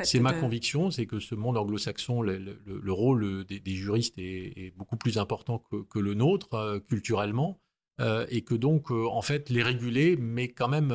[0.03, 5.17] c'est ma conviction, c'est que ce monde anglo-saxon, le, rôle des, juristes est, beaucoup plus
[5.17, 7.61] important que, que le nôtre euh, culturellement.
[8.01, 10.89] Euh, et que donc, euh, en fait, les réguler, mais quand même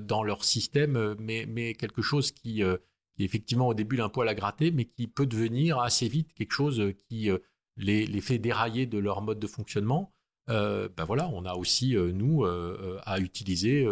[0.00, 2.62] dans leur système, mais, mais quelque chose qui,
[3.16, 6.52] qui effectivement au début un poil à gratter, mais qui peut devenir assez vite quelque
[6.52, 7.30] chose qui
[7.78, 10.12] les, fait dérailler de leur mode de fonctionnement,
[10.50, 13.86] euh, ben voilà, on a aussi, euh, nous, euh, à utiliser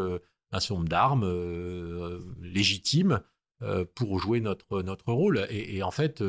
[0.53, 3.21] un certain nombre d'armes légitimes
[3.95, 5.47] pour jouer notre, notre rôle.
[5.51, 6.23] Et, en fait,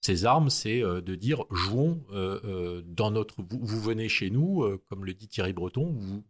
[0.00, 2.02] ces armes, c'est de dire jouons
[2.86, 3.36] dans notre.
[3.42, 6.24] Vous, venez chez nous, comme le dit Thierry Breton, vous,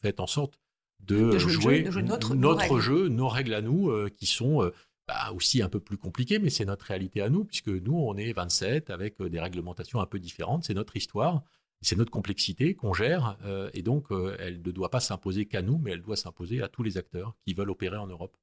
[0.00, 0.58] faites en sorte
[1.00, 4.70] de, jouer, notre, notre jeu, nos règles à nous, qui sont
[5.08, 8.16] bah, aussi un peu plus compliqué, mais c'est notre réalité à nous, puisque nous, on
[8.16, 10.64] est 27 avec euh, des réglementations un peu différentes.
[10.64, 11.42] C'est notre histoire,
[11.80, 15.60] c'est notre complexité qu'on gère, euh, et donc euh, elle ne doit pas s'imposer qu'à
[15.60, 18.36] nous, mais elle doit s'imposer à tous les acteurs qui veulent opérer en Europe.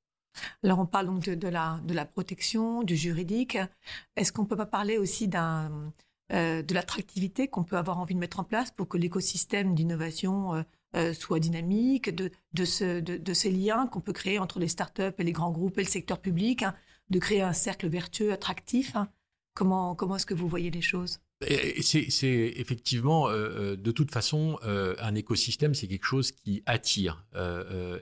[0.62, 3.58] Alors on parle donc de, la, de la protection, du juridique.
[4.18, 5.92] Est-ce qu'on ne peut pas parler aussi d'un,
[6.30, 10.64] de l'attractivité qu'on peut avoir envie de mettre en place pour que l'écosystème d'innovation
[10.96, 15.14] euh, soit dynamique, de, de, ce, de, ces liens qu'on peut créer entre les startups
[15.20, 16.74] et les grands groupes et le secteur public, hein,
[17.12, 18.96] de créer un cercle vertueux, attractif.
[18.96, 19.08] Hein.
[19.54, 21.20] Comment, comment est-ce que vous voyez les choses?
[21.42, 27.24] C'est effectivement, euh, euh, de toute façon, un écosystème, c'est quelque chose qui attire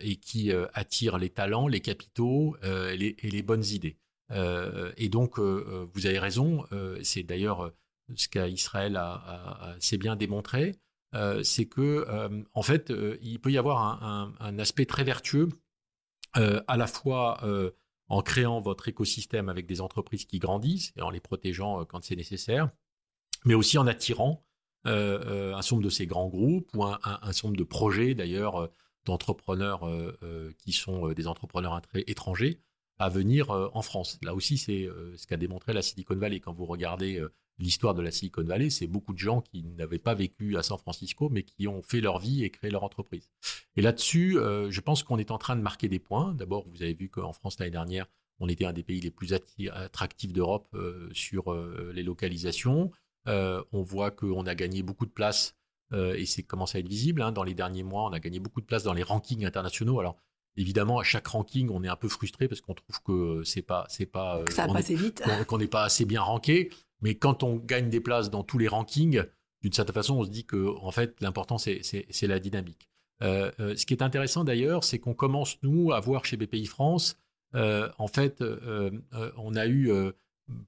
[0.02, 3.98] et qui attire les talents, les capitaux et les, bonnes idées.
[4.32, 6.66] et donc, vous avez raison,
[7.04, 7.74] c'est d'ailleurs
[8.16, 10.78] ce qu'Israël a, a, a, bien démontré.
[11.14, 15.50] Euh, c'est que euh, en fait, euh, il peut y avoir un, aspect très vertueux
[16.34, 17.42] à la fois
[18.10, 22.16] en créant votre écosystème avec des entreprises qui grandissent et en les protégeant quand c'est
[22.16, 22.70] nécessaire,
[23.44, 24.46] mais aussi en attirant
[24.84, 27.00] un certain nombre de ces grands groupes ou un,
[27.44, 28.70] nombre de projets d'ailleurs
[29.06, 29.90] d'entrepreneurs
[30.60, 32.62] qui sont des entrepreneurs étrangers
[33.00, 34.20] à venir en France.
[34.22, 36.40] Là aussi, c'est ce qu'a démontré la Silicon Valley.
[36.40, 37.20] Quand vous regardez
[37.60, 40.78] l'histoire de la Silicon Valley, c'est beaucoup de gens qui n'avaient pas vécu à San
[40.78, 43.30] Francisco, mais qui ont fait leur vie et créé leur entreprise.
[43.76, 46.34] Et là-dessus, euh, je pense qu'on est en train de marquer des points.
[46.34, 48.06] D'abord, vous avez vu qu'en France, l'année dernière,
[48.40, 52.92] on était un des pays les plus attractifs d'Europe euh, sur euh, les localisations.
[53.26, 55.56] on voit qu'on a gagné beaucoup de places,
[55.94, 57.22] et c'est commencé à être visible.
[57.22, 57.32] Hein.
[57.32, 60.00] dans les derniers mois, on a gagné beaucoup de places dans les rankings internationaux.
[60.00, 60.18] Alors,
[60.60, 63.86] Évidemment, à chaque ranking, on est un peu frustré parce qu'on trouve que c'est pas,
[63.90, 64.44] c'est pas,
[65.46, 66.72] qu'on n'est pas assez bien ranké.
[67.02, 69.24] Mais quand on gagne des places dans tous les rankings,
[69.62, 71.82] d'une certaine façon, on se dit que en fait, l'important, c'est
[72.24, 72.90] la dynamique.
[73.24, 76.66] Euh, euh, ce qui est intéressant d'ailleurs, c'est qu'on commence, nous, à voir chez BPI
[76.66, 77.18] France,
[77.56, 78.44] euh, en fait,
[79.38, 79.92] on a eu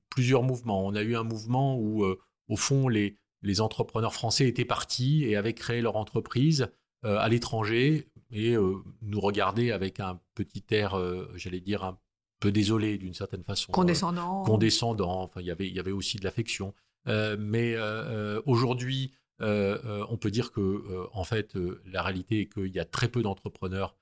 [0.10, 0.86] plusieurs mouvements.
[0.86, 2.06] On a eu un mouvement où,
[2.48, 6.70] au fond, les, les entrepreneurs français étaient partis et avaient créé leur entreprise
[7.04, 8.56] à l'étranger et
[9.02, 11.00] nous regardaient avec un petit air,
[11.36, 12.00] j'allais dire, un
[12.40, 13.72] peu désolé d'une certaine façon.
[13.72, 14.42] Condescendant.
[14.42, 15.22] Euh, condescendant.
[15.24, 16.74] Enfin, y il y avait aussi de l'affection.
[17.08, 22.80] Euh, mais euh, aujourd'hui, on peut dire que, en fait, la réalité est qu'il y
[22.80, 23.96] a très peu d'entrepreneurs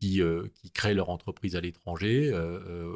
[0.00, 0.20] qui,
[0.54, 2.32] qui, créent leur entreprise à l'étranger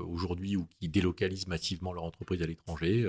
[0.07, 3.09] aujourd'hui ou qui délocalisent massivement leur entreprise à l'étranger.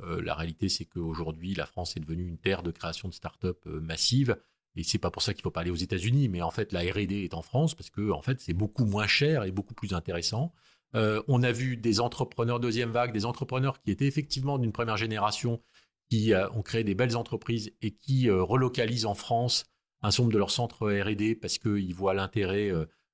[0.00, 4.36] la réalité, c'est qu'aujourd'hui, la France est devenue une terre de création de start-up massive.
[4.76, 6.80] Et c'est pas pour ça qu'il faut pas aller aux États-Unis, mais en fait, la
[6.80, 9.94] R&D est en France parce que en fait, c'est beaucoup moins cher et beaucoup plus
[9.94, 10.52] intéressant.
[10.94, 14.96] Euh, on a vu des entrepreneurs deuxième vague, des entrepreneurs qui étaient effectivement d'une première
[14.96, 15.60] génération,
[16.10, 19.64] qui euh, ont créé des belles entreprises et qui euh, relocalisent en France
[20.02, 22.70] un certain nombre de leurs centres R&D parce qu'ils voient l'intérêt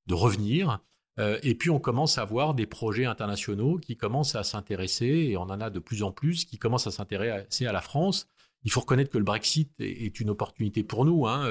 [0.07, 0.81] de revenir.
[1.19, 5.43] et puis on commence à voir des projets internationaux qui commencent à s'intéresser, et on
[5.43, 8.27] en a de plus en plus, qui commencent à s'intéresser à la France.
[8.65, 11.49] Il faut reconnaître que le Brexit est une opportunité pour nous, hein,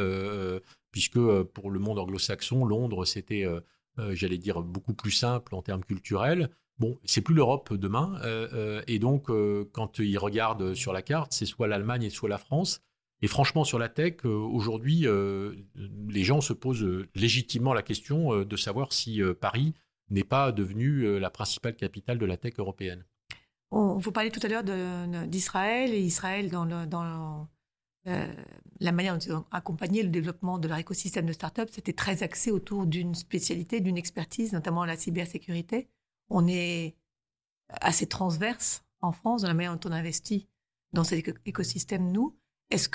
[0.92, 1.20] puisque
[1.54, 3.46] pour le monde anglo-saxon, Londres, c'était
[3.98, 6.50] j'allais dire, beaucoup plus simple en termes culturels.
[6.80, 8.20] Bon, c'est plus l'Europe demain.
[8.24, 9.30] Euh, euh, et donc,
[9.74, 12.82] quand ils regardent sur la carte, c'est soit l'Allemagne et soit la France.
[13.22, 15.06] Et franchement, sur la tech, aujourd'hui,
[15.76, 19.74] les gens se posent légitimement la question de savoir si Paris
[20.10, 23.04] n'est pas devenu la principale capitale de la tech européenne.
[23.72, 24.64] On, vous parliez tout à l'heure
[25.28, 27.50] d'Israël et Israël dans, le, dans
[28.08, 28.34] euh,
[28.80, 32.24] la manière dont ils ont accompagné le développement de leur écosystème de start-up, c'était très
[32.24, 35.90] axé autour d'une spécialité, d'une expertise, notamment la cybersécurité.
[36.30, 36.96] On est
[37.70, 40.48] assez transverse en France dans la manière dont on investit
[40.94, 42.36] dans cet écosystème, nous.
[42.72, 42.90] Est-ce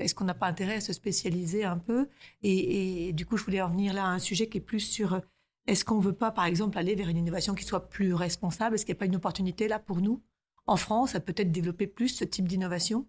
[0.00, 2.08] est-ce qu'on n'a pas intérêt à se spécialiser un peu?
[2.42, 5.20] Et, du coup, je voulais en venir là à un sujet qui est plus sur
[5.66, 8.74] est-ce qu'on ne veut pas, par exemple, aller vers une innovation qui soit plus responsable?
[8.74, 10.22] Est-ce qu'il n'y a pas une opportunité là pour nous?
[10.66, 13.06] En France à peut-être développer plus ce type d'innovation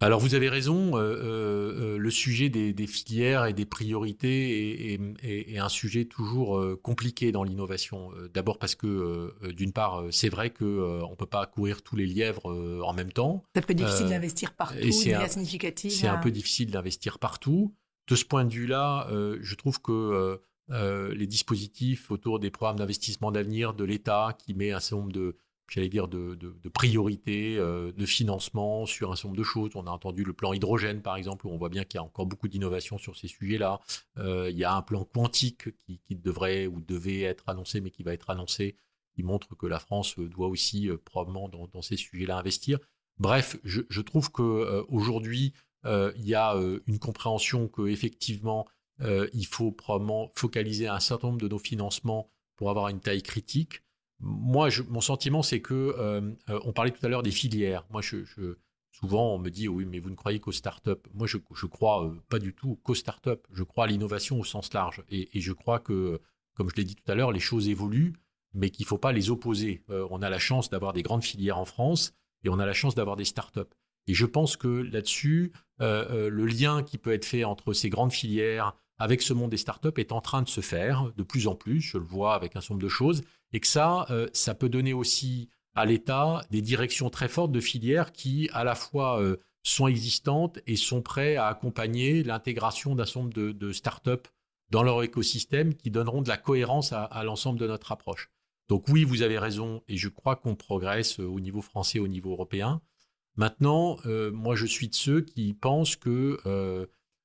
[0.00, 5.68] alors vous avez raison, euh, euh, le sujet des, filières et des priorités est, un
[5.68, 8.10] sujet toujours compliqué dans l'innovation.
[8.32, 12.46] D'abord parce que d'une part, c'est vrai qu'on ne peut pas courir tous les lièvres
[12.84, 13.44] en même temps.
[13.54, 17.74] C'est un peu difficile d'investir partout, c'est un, C'est un peu difficile d'investir partout.
[18.08, 19.08] De ce point de vue-là,
[19.40, 24.80] je trouve que les dispositifs autour des programmes d'investissement d'avenir de l'État qui met un
[24.80, 29.38] certain nombre de j'allais dire, de, de, priorités, euh, de financement sur un certain nombre
[29.38, 29.70] de choses.
[29.74, 32.04] On a entendu le plan hydrogène, par exemple, où on voit bien qu'il y a
[32.04, 33.80] encore beaucoup d'innovation sur ces sujets-là.
[34.18, 38.02] Euh, il y a un plan quantique qui, devrait ou devait être annoncé, mais qui
[38.02, 38.76] va être annoncé,
[39.14, 42.78] qui montre que la France doit aussi euh, probablement dans, ces sujets-là investir.
[43.18, 48.66] Bref, je, trouve que aujourd'hui, il y a une compréhension que effectivement,
[49.00, 53.84] il faut probablement focaliser un certain nombre de nos financements pour avoir une taille critique
[54.20, 57.84] moi, mon sentiment, c'est que euh, euh, on parlait tout à l'heure des filières.
[57.90, 58.24] Moi, je,
[58.90, 60.90] souvent, on me dit oui, mais vous ne croyez qu'aux startups.
[61.12, 63.42] Moi, je, je crois euh, pas du tout qu'aux startups.
[63.52, 66.20] Je crois à l'innovation au sens large, et, je crois que,
[66.54, 68.14] comme je l'ai dit tout à l'heure, les choses évoluent,
[68.54, 69.84] mais qu'il ne faut pas les opposer.
[69.88, 72.94] on a la chance d'avoir des grandes filières en France, et on a la chance
[72.94, 73.60] d'avoir des startups.
[74.06, 78.76] Et je pense que là-dessus, le lien qui peut être fait entre ces grandes filières
[78.98, 81.80] avec ce monde des startups est en train de se faire de plus en plus.
[81.80, 84.68] Je le vois avec un certain nombre de choses et que ça, euh, ça peut
[84.68, 89.36] donner aussi à l'État des directions très fortes de filières qui, à la fois, euh,
[89.64, 94.28] sont existantes et sont prêts à accompagner l'intégration d'un certain nombre de, startups
[94.70, 98.30] dans leur écosystème qui donneront de la cohérence à, l'ensemble de notre approche.
[98.68, 102.32] Donc oui, vous avez raison et je crois qu'on progresse au niveau français, au niveau
[102.32, 102.80] européen.
[103.36, 106.38] Maintenant, euh, moi, je suis de ceux qui pensent que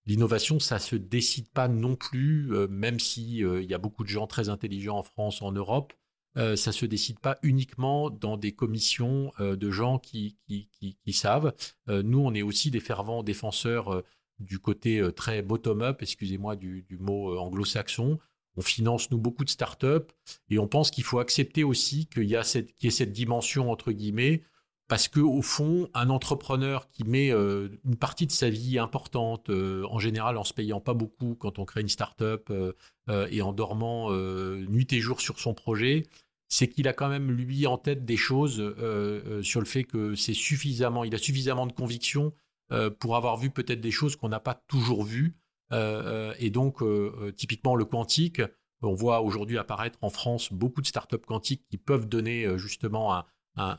[0.10, 4.50] l'innovation, ça se décide pas non plus, même s'il y a beaucoup de gens très
[4.50, 5.93] intelligents en France, en Europe,
[6.38, 10.38] euh, ça se décide pas uniquement dans des commissions euh, de gens qui,
[11.12, 11.54] savent.
[11.89, 14.04] Euh, nous, on est aussi des fervents défenseurs
[14.39, 18.19] du côté très bottom-up, excusez-moi du, mot anglo-saxon.
[18.56, 20.12] On finance, nous, beaucoup de startups
[20.50, 23.72] et on pense qu'il faut accepter aussi qu'il y, a qu'il y ait cette dimension,
[23.72, 24.43] entre guillemets,
[24.89, 29.52] parce que au fond, un entrepreneur qui met euh, une partie de sa vie importante,
[29.52, 32.73] euh, en général en se payant pas beaucoup quand on crée une start-up euh,
[33.30, 36.08] et en dormant nuit et jour sur son projet,
[36.47, 38.75] c'est qu'il a quand même lui en tête des choses
[39.43, 42.34] sur le fait que c'est suffisamment, il a suffisamment de conviction
[42.99, 45.36] pour avoir vu peut-être des choses qu'on n'a pas toujours vues.
[45.71, 46.84] et donc,
[47.36, 48.43] typiquement le quantique,
[48.84, 53.25] on voit aujourd'hui apparaître en France beaucoup de start-up quantiques qui peuvent donner justement un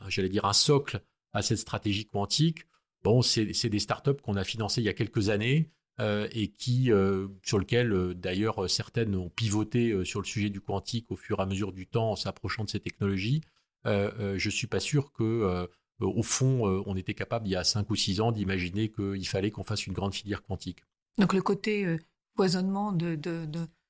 [0.07, 1.01] j'allais dire, un socle
[1.33, 2.67] à cette stratégie quantique.
[3.03, 6.91] Bon, c'est des startups qu'on a financées il y a quelques années euh, et qui,
[6.91, 11.39] euh, sur lesquelles euh, d'ailleurs certaines ont pivoté sur le sujet du quantique au fur
[11.39, 13.41] et à mesure du temps en s'approchant de ces technologies.
[13.85, 15.67] je ne suis pas sûr que,
[15.99, 19.51] au fond, on était capable il y a 5 ou 6 ans d'imaginer qu'il fallait
[19.51, 20.83] qu'on fasse une grande filière quantique.
[21.17, 21.97] Donc le côté
[22.35, 23.19] poisonnement de,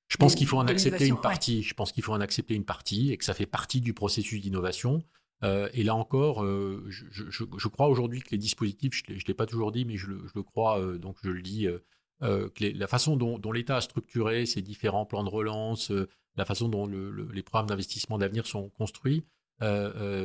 [0.07, 1.63] je pense qu'il faut en accepter une partie.
[1.63, 4.41] Je pense qu'il faut en accepter une partie et que ça fait partie du processus
[4.41, 5.03] d'innovation.
[5.43, 9.45] Euh, et là encore, euh, je, crois aujourd'hui que les dispositifs, je ne l'ai pas
[9.45, 11.67] toujours dit, mais je le, crois, euh, donc je le dis,
[12.21, 15.91] que la façon dont, l'État a structuré ses différents plans de relance,
[16.35, 19.23] la façon dont les programmes d'investissement d'avenir sont construits,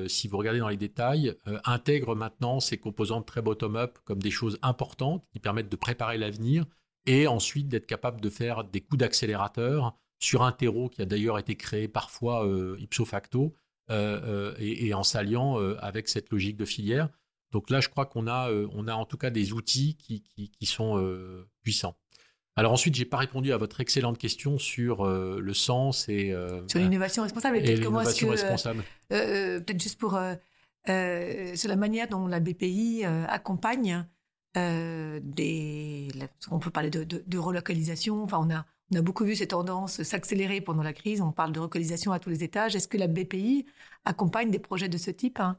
[0.06, 4.58] si vous regardez dans les détails, intègre maintenant ces composantes très bottom-up comme des choses
[4.60, 6.66] importantes qui permettent de préparer l'avenir
[7.06, 11.38] et ensuite d'être capable de faire des coups d'accélérateur sur un terreau qui a d'ailleurs
[11.38, 12.46] été créé parfois
[12.78, 13.54] ipso facto
[13.88, 17.08] euh, euh, et, en s'alliant euh, avec cette logique de filière.
[17.52, 20.66] Donc là, je crois qu'on a, on a en tout cas des outils qui, qui,
[20.66, 21.00] sont
[21.62, 21.96] puissants.
[22.56, 26.34] Alors ensuite, j'ai pas répondu à votre excellente question sur le sens et
[26.66, 27.58] sur l'innovation responsable.
[27.58, 28.82] Et, l'innovation responsable.
[29.08, 30.18] Peut-être juste pour
[30.88, 34.04] sur la manière dont la BPI accompagne
[34.56, 36.08] des.
[36.50, 38.24] On peut parler de, de, de relocalisation.
[38.24, 41.20] Enfin, on a on a beaucoup vu ces tendances s'accélérer pendant la crise.
[41.20, 42.76] On parle de relocalisation à tous les étages.
[42.76, 43.66] Est-ce que la BPI
[44.04, 45.58] accompagne des projets de ce type hein,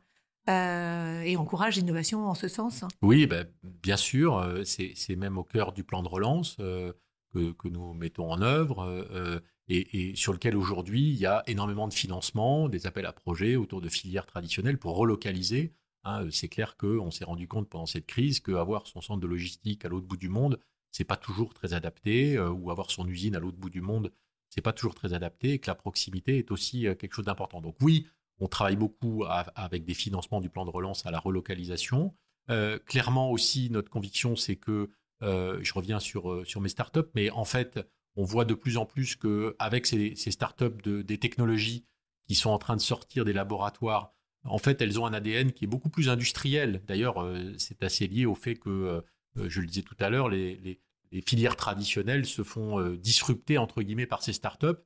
[0.49, 4.37] euh, et encourage l'innovation en ce sens Oui, ben, bien sûr.
[4.37, 6.93] Euh, c'est même au cœur du plan de relance euh,
[7.33, 12.69] que, nous mettons en œuvre et, sur lequel aujourd'hui il y a énormément de financement,
[12.69, 15.73] des appels à projets autour de filières traditionnelles pour relocaliser.
[16.03, 16.27] Hein.
[16.31, 19.89] c'est clair qu'on s'est rendu compte pendant cette crise qu'avoir son centre de logistique à
[19.89, 20.57] l'autre bout du monde,
[20.91, 24.11] c'est pas toujours très adapté, euh, ou avoir son usine à l'autre bout du monde,
[24.49, 27.61] c'est pas toujours très adapté, et que la proximité est aussi euh, quelque chose d'important.
[27.61, 28.07] Donc oui,
[28.39, 29.23] on travaille beaucoup
[29.55, 32.13] avec des financements du plan de relance à la relocalisation.
[32.51, 37.45] Euh, clairement aussi, notre conviction, c'est que, je reviens sur, sur mes startups, mais en
[37.45, 37.79] fait,
[38.15, 41.87] on voit de plus en plus qu'avec ces, ces startups de, des technologies
[42.27, 44.13] qui sont en train de sortir des laboratoires,
[44.43, 46.83] en fait, elles ont un ADN qui est beaucoup plus industriel.
[46.85, 47.15] D'ailleurs,
[47.57, 49.03] c'est assez lié au fait que,
[49.47, 50.79] je le disais tout à l'heure, les,
[51.25, 54.79] filières traditionnelles se font disrupter, entre guillemets, par ces startups.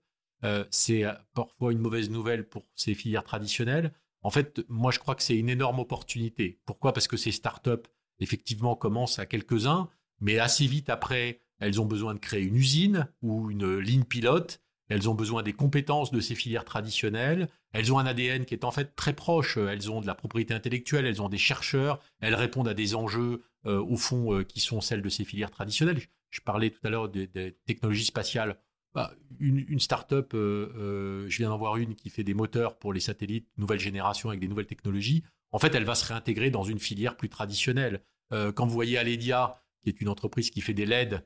[0.69, 3.91] c'est parfois une mauvaise nouvelle pour ces filières traditionnelles.
[4.23, 6.59] En fait, moi, je crois que c'est une énorme opportunité.
[6.65, 6.93] Pourquoi?
[6.93, 7.87] Parce que ces startups,
[8.19, 9.89] effectivement, commencent à quelques-uns,
[10.19, 14.61] mais assez vite après, elles ont besoin de créer une usine ou une ligne pilote.
[14.89, 17.47] Elles ont besoin des compétences de ces filières traditionnelles.
[17.71, 19.57] Elles ont un ADN qui est en fait très proche.
[19.57, 23.33] Elles ont de la propriété intellectuelle, elles ont des chercheurs, elles répondent à des enjeux,
[23.33, 25.99] euh, au fond, euh, qui sont celles de ces filières traditionnelles.
[26.29, 27.27] Je, parlais tout à l'heure des,
[27.65, 28.57] technologies spatiales.
[28.93, 32.99] Bah, une, start-up, euh, je viens d'en voir une qui fait des moteurs pour les
[32.99, 35.23] satellites nouvelle génération avec des nouvelles technologies.
[35.51, 38.03] En fait, elle va se réintégrer dans une filière plus traditionnelle.
[38.31, 41.25] quand vous voyez Aledia, qui est une entreprise qui fait des LED,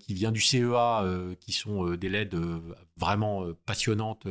[0.00, 1.04] qui vient du CEA,
[1.40, 2.36] qui sont des LED
[2.96, 4.26] vraiment passionnantes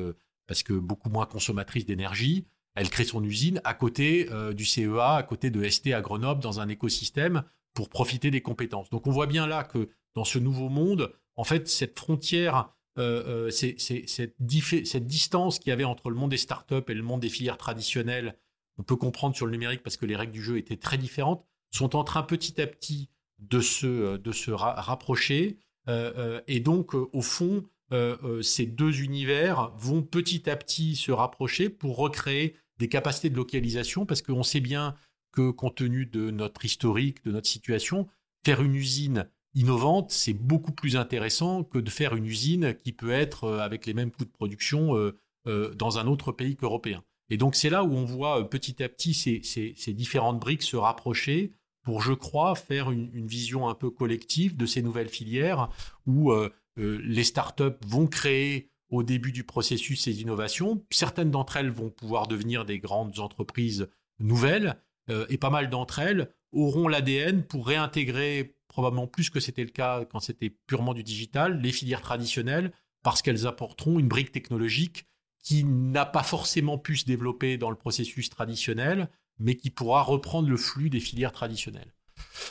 [0.50, 2.48] parce que beaucoup moins consommatrices d'énergie.
[2.80, 6.62] Elle crée son usine à côté du CEA, à côté de ST à Grenoble, dans
[6.62, 8.90] un écosystème pour profiter des compétences.
[8.90, 13.48] Donc on voit bien là que dans ce nouveau monde, en fait, cette frontière, euh,
[13.48, 17.30] euh, cette, distance qu'il y avait entre le monde des startups et le monde des
[17.30, 18.36] filières traditionnelles,
[18.78, 21.46] on peut comprendre sur le numérique parce que les règles du jeu étaient très différentes,
[21.72, 25.58] sont en train petit à petit de se, de se rapprocher.
[25.88, 27.64] Euh, et donc, au fond,
[28.42, 34.06] ces deux univers vont petit à petit se rapprocher pour recréer des capacités de localisation
[34.06, 34.96] parce qu'on sait bien
[35.32, 38.08] que compte tenu de notre historique, de notre situation,
[38.44, 43.12] faire une usine innovante, c'est beaucoup plus intéressant que de faire une usine qui peut
[43.12, 45.18] être euh, avec les mêmes coûts de production euh,
[45.48, 47.04] euh, dans un autre pays qu'européen.
[47.30, 51.52] Et donc c'est là où on voit petit à petit ces, différentes briques se rapprocher
[51.84, 55.70] pour, je crois, faire une, vision un peu collective de ces nouvelles filières
[56.08, 56.34] où
[56.76, 60.84] les startups vont créer au début du processus ces innovations.
[60.90, 63.88] Certaines d'entre elles vont pouvoir devenir des grandes entreprises
[64.20, 64.78] nouvelles
[65.30, 70.06] et pas mal d'entre elles auront l'ADN pour réintégrer probablement plus que c'était le cas
[70.06, 72.72] quand c'était purement du digital, les filières traditionnelles,
[73.04, 75.06] parce qu'elles apporteront une brique technologique
[75.44, 79.10] qui n'a pas forcément pu se développer dans le processus traditionnel,
[79.40, 81.94] mais qui pourra reprendre le flux des filières traditionnelles.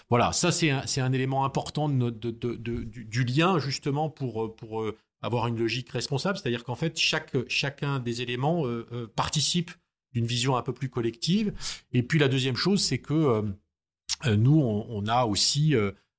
[0.08, 5.90] Voilà, ça c'est un, élément important du, lien justement pour, pour euh, avoir une logique
[5.90, 9.70] responsable, c'est-à-dire qu'en fait chaque, chacun des éléments euh, euh, participe
[10.12, 11.52] d'une vision un peu plus collective.
[11.92, 13.44] Et puis la deuxième chose, c'est que
[14.24, 15.74] nous, on, a aussi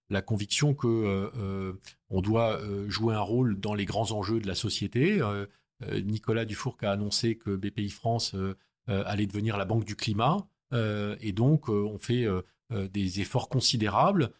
[0.09, 1.73] la conviction que euh, euh,
[2.09, 5.21] on doit euh, jouer un rôle dans les grands enjeux de la société.
[6.03, 8.35] Nicolas Dufourc a annoncé que BPI France
[8.87, 12.27] allait devenir la banque du climat, et donc on fait
[12.69, 14.33] des efforts considérables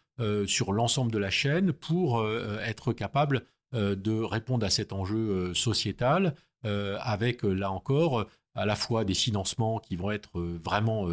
[0.46, 2.28] sur l'ensemble de la chaîne pour
[2.60, 9.14] être capable de répondre à cet enjeu sociétal, avec là encore à la fois des
[9.14, 11.08] financements qui vont être vraiment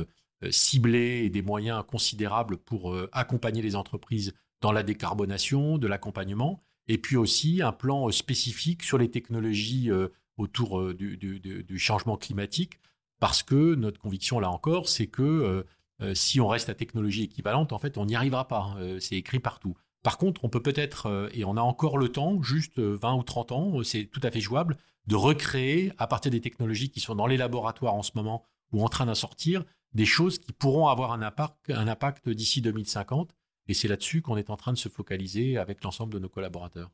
[0.50, 6.98] ciblés et des moyens considérables pour accompagner les entreprises dans la décarbonation, de l'accompagnement, et
[6.98, 12.80] puis aussi un plan euh, spécifique sur les technologies euh, autour euh, du, changement climatique,
[13.20, 15.66] parce que notre conviction, là encore, c'est que
[16.14, 18.76] si on reste à technologie équivalente, en fait, on n'y arrivera pas.
[18.78, 19.76] Hein, c'est écrit partout.
[20.08, 23.52] Par contre, on peut peut-être, et on a encore le temps, juste 20 ou 30
[23.52, 27.28] ans, c'est tout à fait jouable, de recréer, à partir des technologies qui sont dans
[27.28, 31.12] les laboratoires en ce moment ou en train d'en sortir, des choses qui pourront avoir
[31.12, 33.36] un impact, d'ici 2050
[33.68, 36.90] et c'est là-dessus qu'on est en train de se focaliser avec l'ensemble de nos collaborateurs.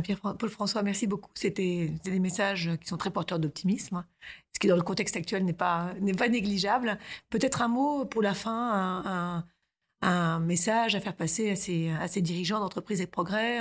[0.00, 1.30] Pierre-Paul François, merci beaucoup.
[1.34, 4.04] C'était des messages qui sont très porteurs d'optimisme,
[4.52, 6.96] ce qui dans le contexte actuel n'est pas, négligeable.
[7.28, 9.44] Peut-être un mot pour la fin,
[10.40, 13.60] message à faire passer à ces, dirigeants d'entreprise et progrès,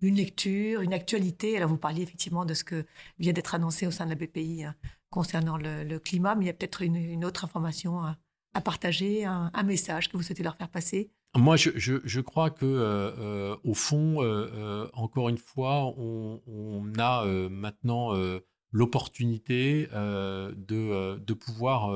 [0.00, 1.56] une lecture, une actualité.
[1.56, 2.84] Alors vous parliez effectivement de ce que
[3.18, 4.74] vient d'être annoncé au sein de la BPI hein,
[5.10, 10.08] concernant le, climat, mais il y a peut-être une, autre information à, partager, un message
[10.08, 14.88] que vous souhaitez leur faire passer moi, je, crois que euh, euh, au fond, euh,
[14.92, 18.12] encore une fois, on, a maintenant
[18.70, 21.92] l'opportunité de, pouvoir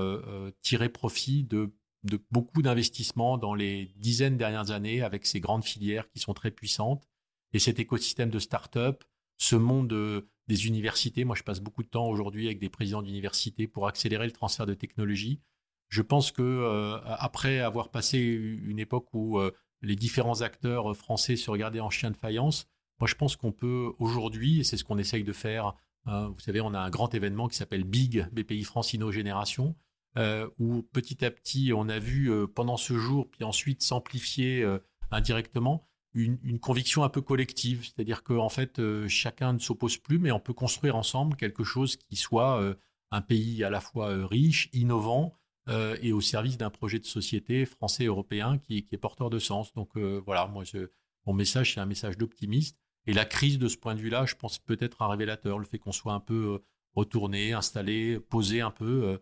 [0.61, 1.71] tirer profit de,
[2.31, 7.09] beaucoup d'investissements dans les dizaines dernières années avec ces grandes filières qui sont très puissantes
[7.53, 9.05] et cet écosystème de start-up,
[9.37, 11.25] ce monde des universités.
[11.25, 14.67] Moi, je passe beaucoup de temps aujourd'hui avec des présidents d'universités pour accélérer le transfert
[14.67, 15.41] de technologies.
[15.89, 21.37] Je pense que euh, après avoir passé une époque où euh, les différents acteurs français
[21.37, 22.67] se regardaient en chien de faïence,
[23.01, 25.75] moi je pense qu'on peut aujourd'hui, et c'est ce qu'on essaye de faire,
[26.05, 29.77] hein, vous savez, on a un grand événement qui s'appelle Big BPI France Inno Génération,
[30.19, 34.67] euh, où petit à petit on a vu pendant ce jour, puis ensuite s'amplifier
[35.11, 40.41] indirectement, une, conviction un peu collective, c'est-à-dire qu'en fait chacun ne s'oppose plus, mais on
[40.41, 42.77] peut construire ensemble quelque chose qui soit
[43.11, 45.35] un pays à la fois riche, innovant,
[46.03, 49.73] et au service d'un projet de société français européen qui, est porteur de sens.
[49.75, 50.65] Donc voilà, moi,
[51.27, 52.77] mon message, c'est un message d'optimiste.
[53.07, 55.59] Et la crise, de ce point de vue-là, je pense peut-être un révélateur.
[55.59, 56.61] Le fait qu'on soit un peu
[56.95, 59.19] retourné, installé, posé un peu,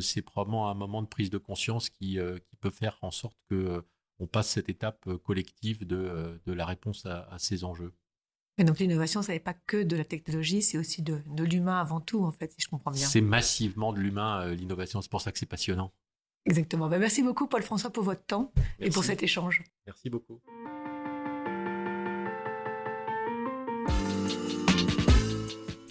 [0.00, 3.84] c'est probablement un moment de prise de conscience qui, qui peut faire en sorte que
[4.20, 7.92] on passe cette étape collective de, de la réponse à, à ces enjeux.
[8.56, 11.80] Mais donc l'innovation, ça n'est pas que de la technologie, c'est aussi de, de l'humain
[11.80, 13.04] avant tout, en fait, si je comprends bien.
[13.04, 15.92] C'est massivement de l'humain, euh, l'innovation, c'est pour ça que c'est passionnant.
[16.46, 16.88] Exactement.
[16.88, 19.64] Ben, merci beaucoup, Paul-François, pour votre temps et pour cet échange.
[19.86, 20.40] Merci beaucoup.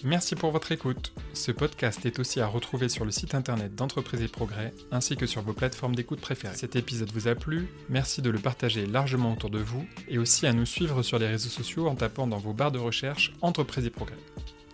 [0.05, 1.13] Merci pour votre écoute.
[1.33, 5.25] Ce podcast est aussi à retrouver sur le site internet d'Entreprise et Progrès ainsi que
[5.25, 6.55] sur vos plateformes d'écoute préférées.
[6.55, 10.45] Cet épisode vous a plu, merci de le partager largement autour de vous et aussi
[10.45, 13.85] à nous suivre sur les réseaux sociaux en tapant dans vos barres de recherche Entreprise
[13.85, 14.17] et Progrès.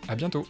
[0.07, 0.47] À bientôt!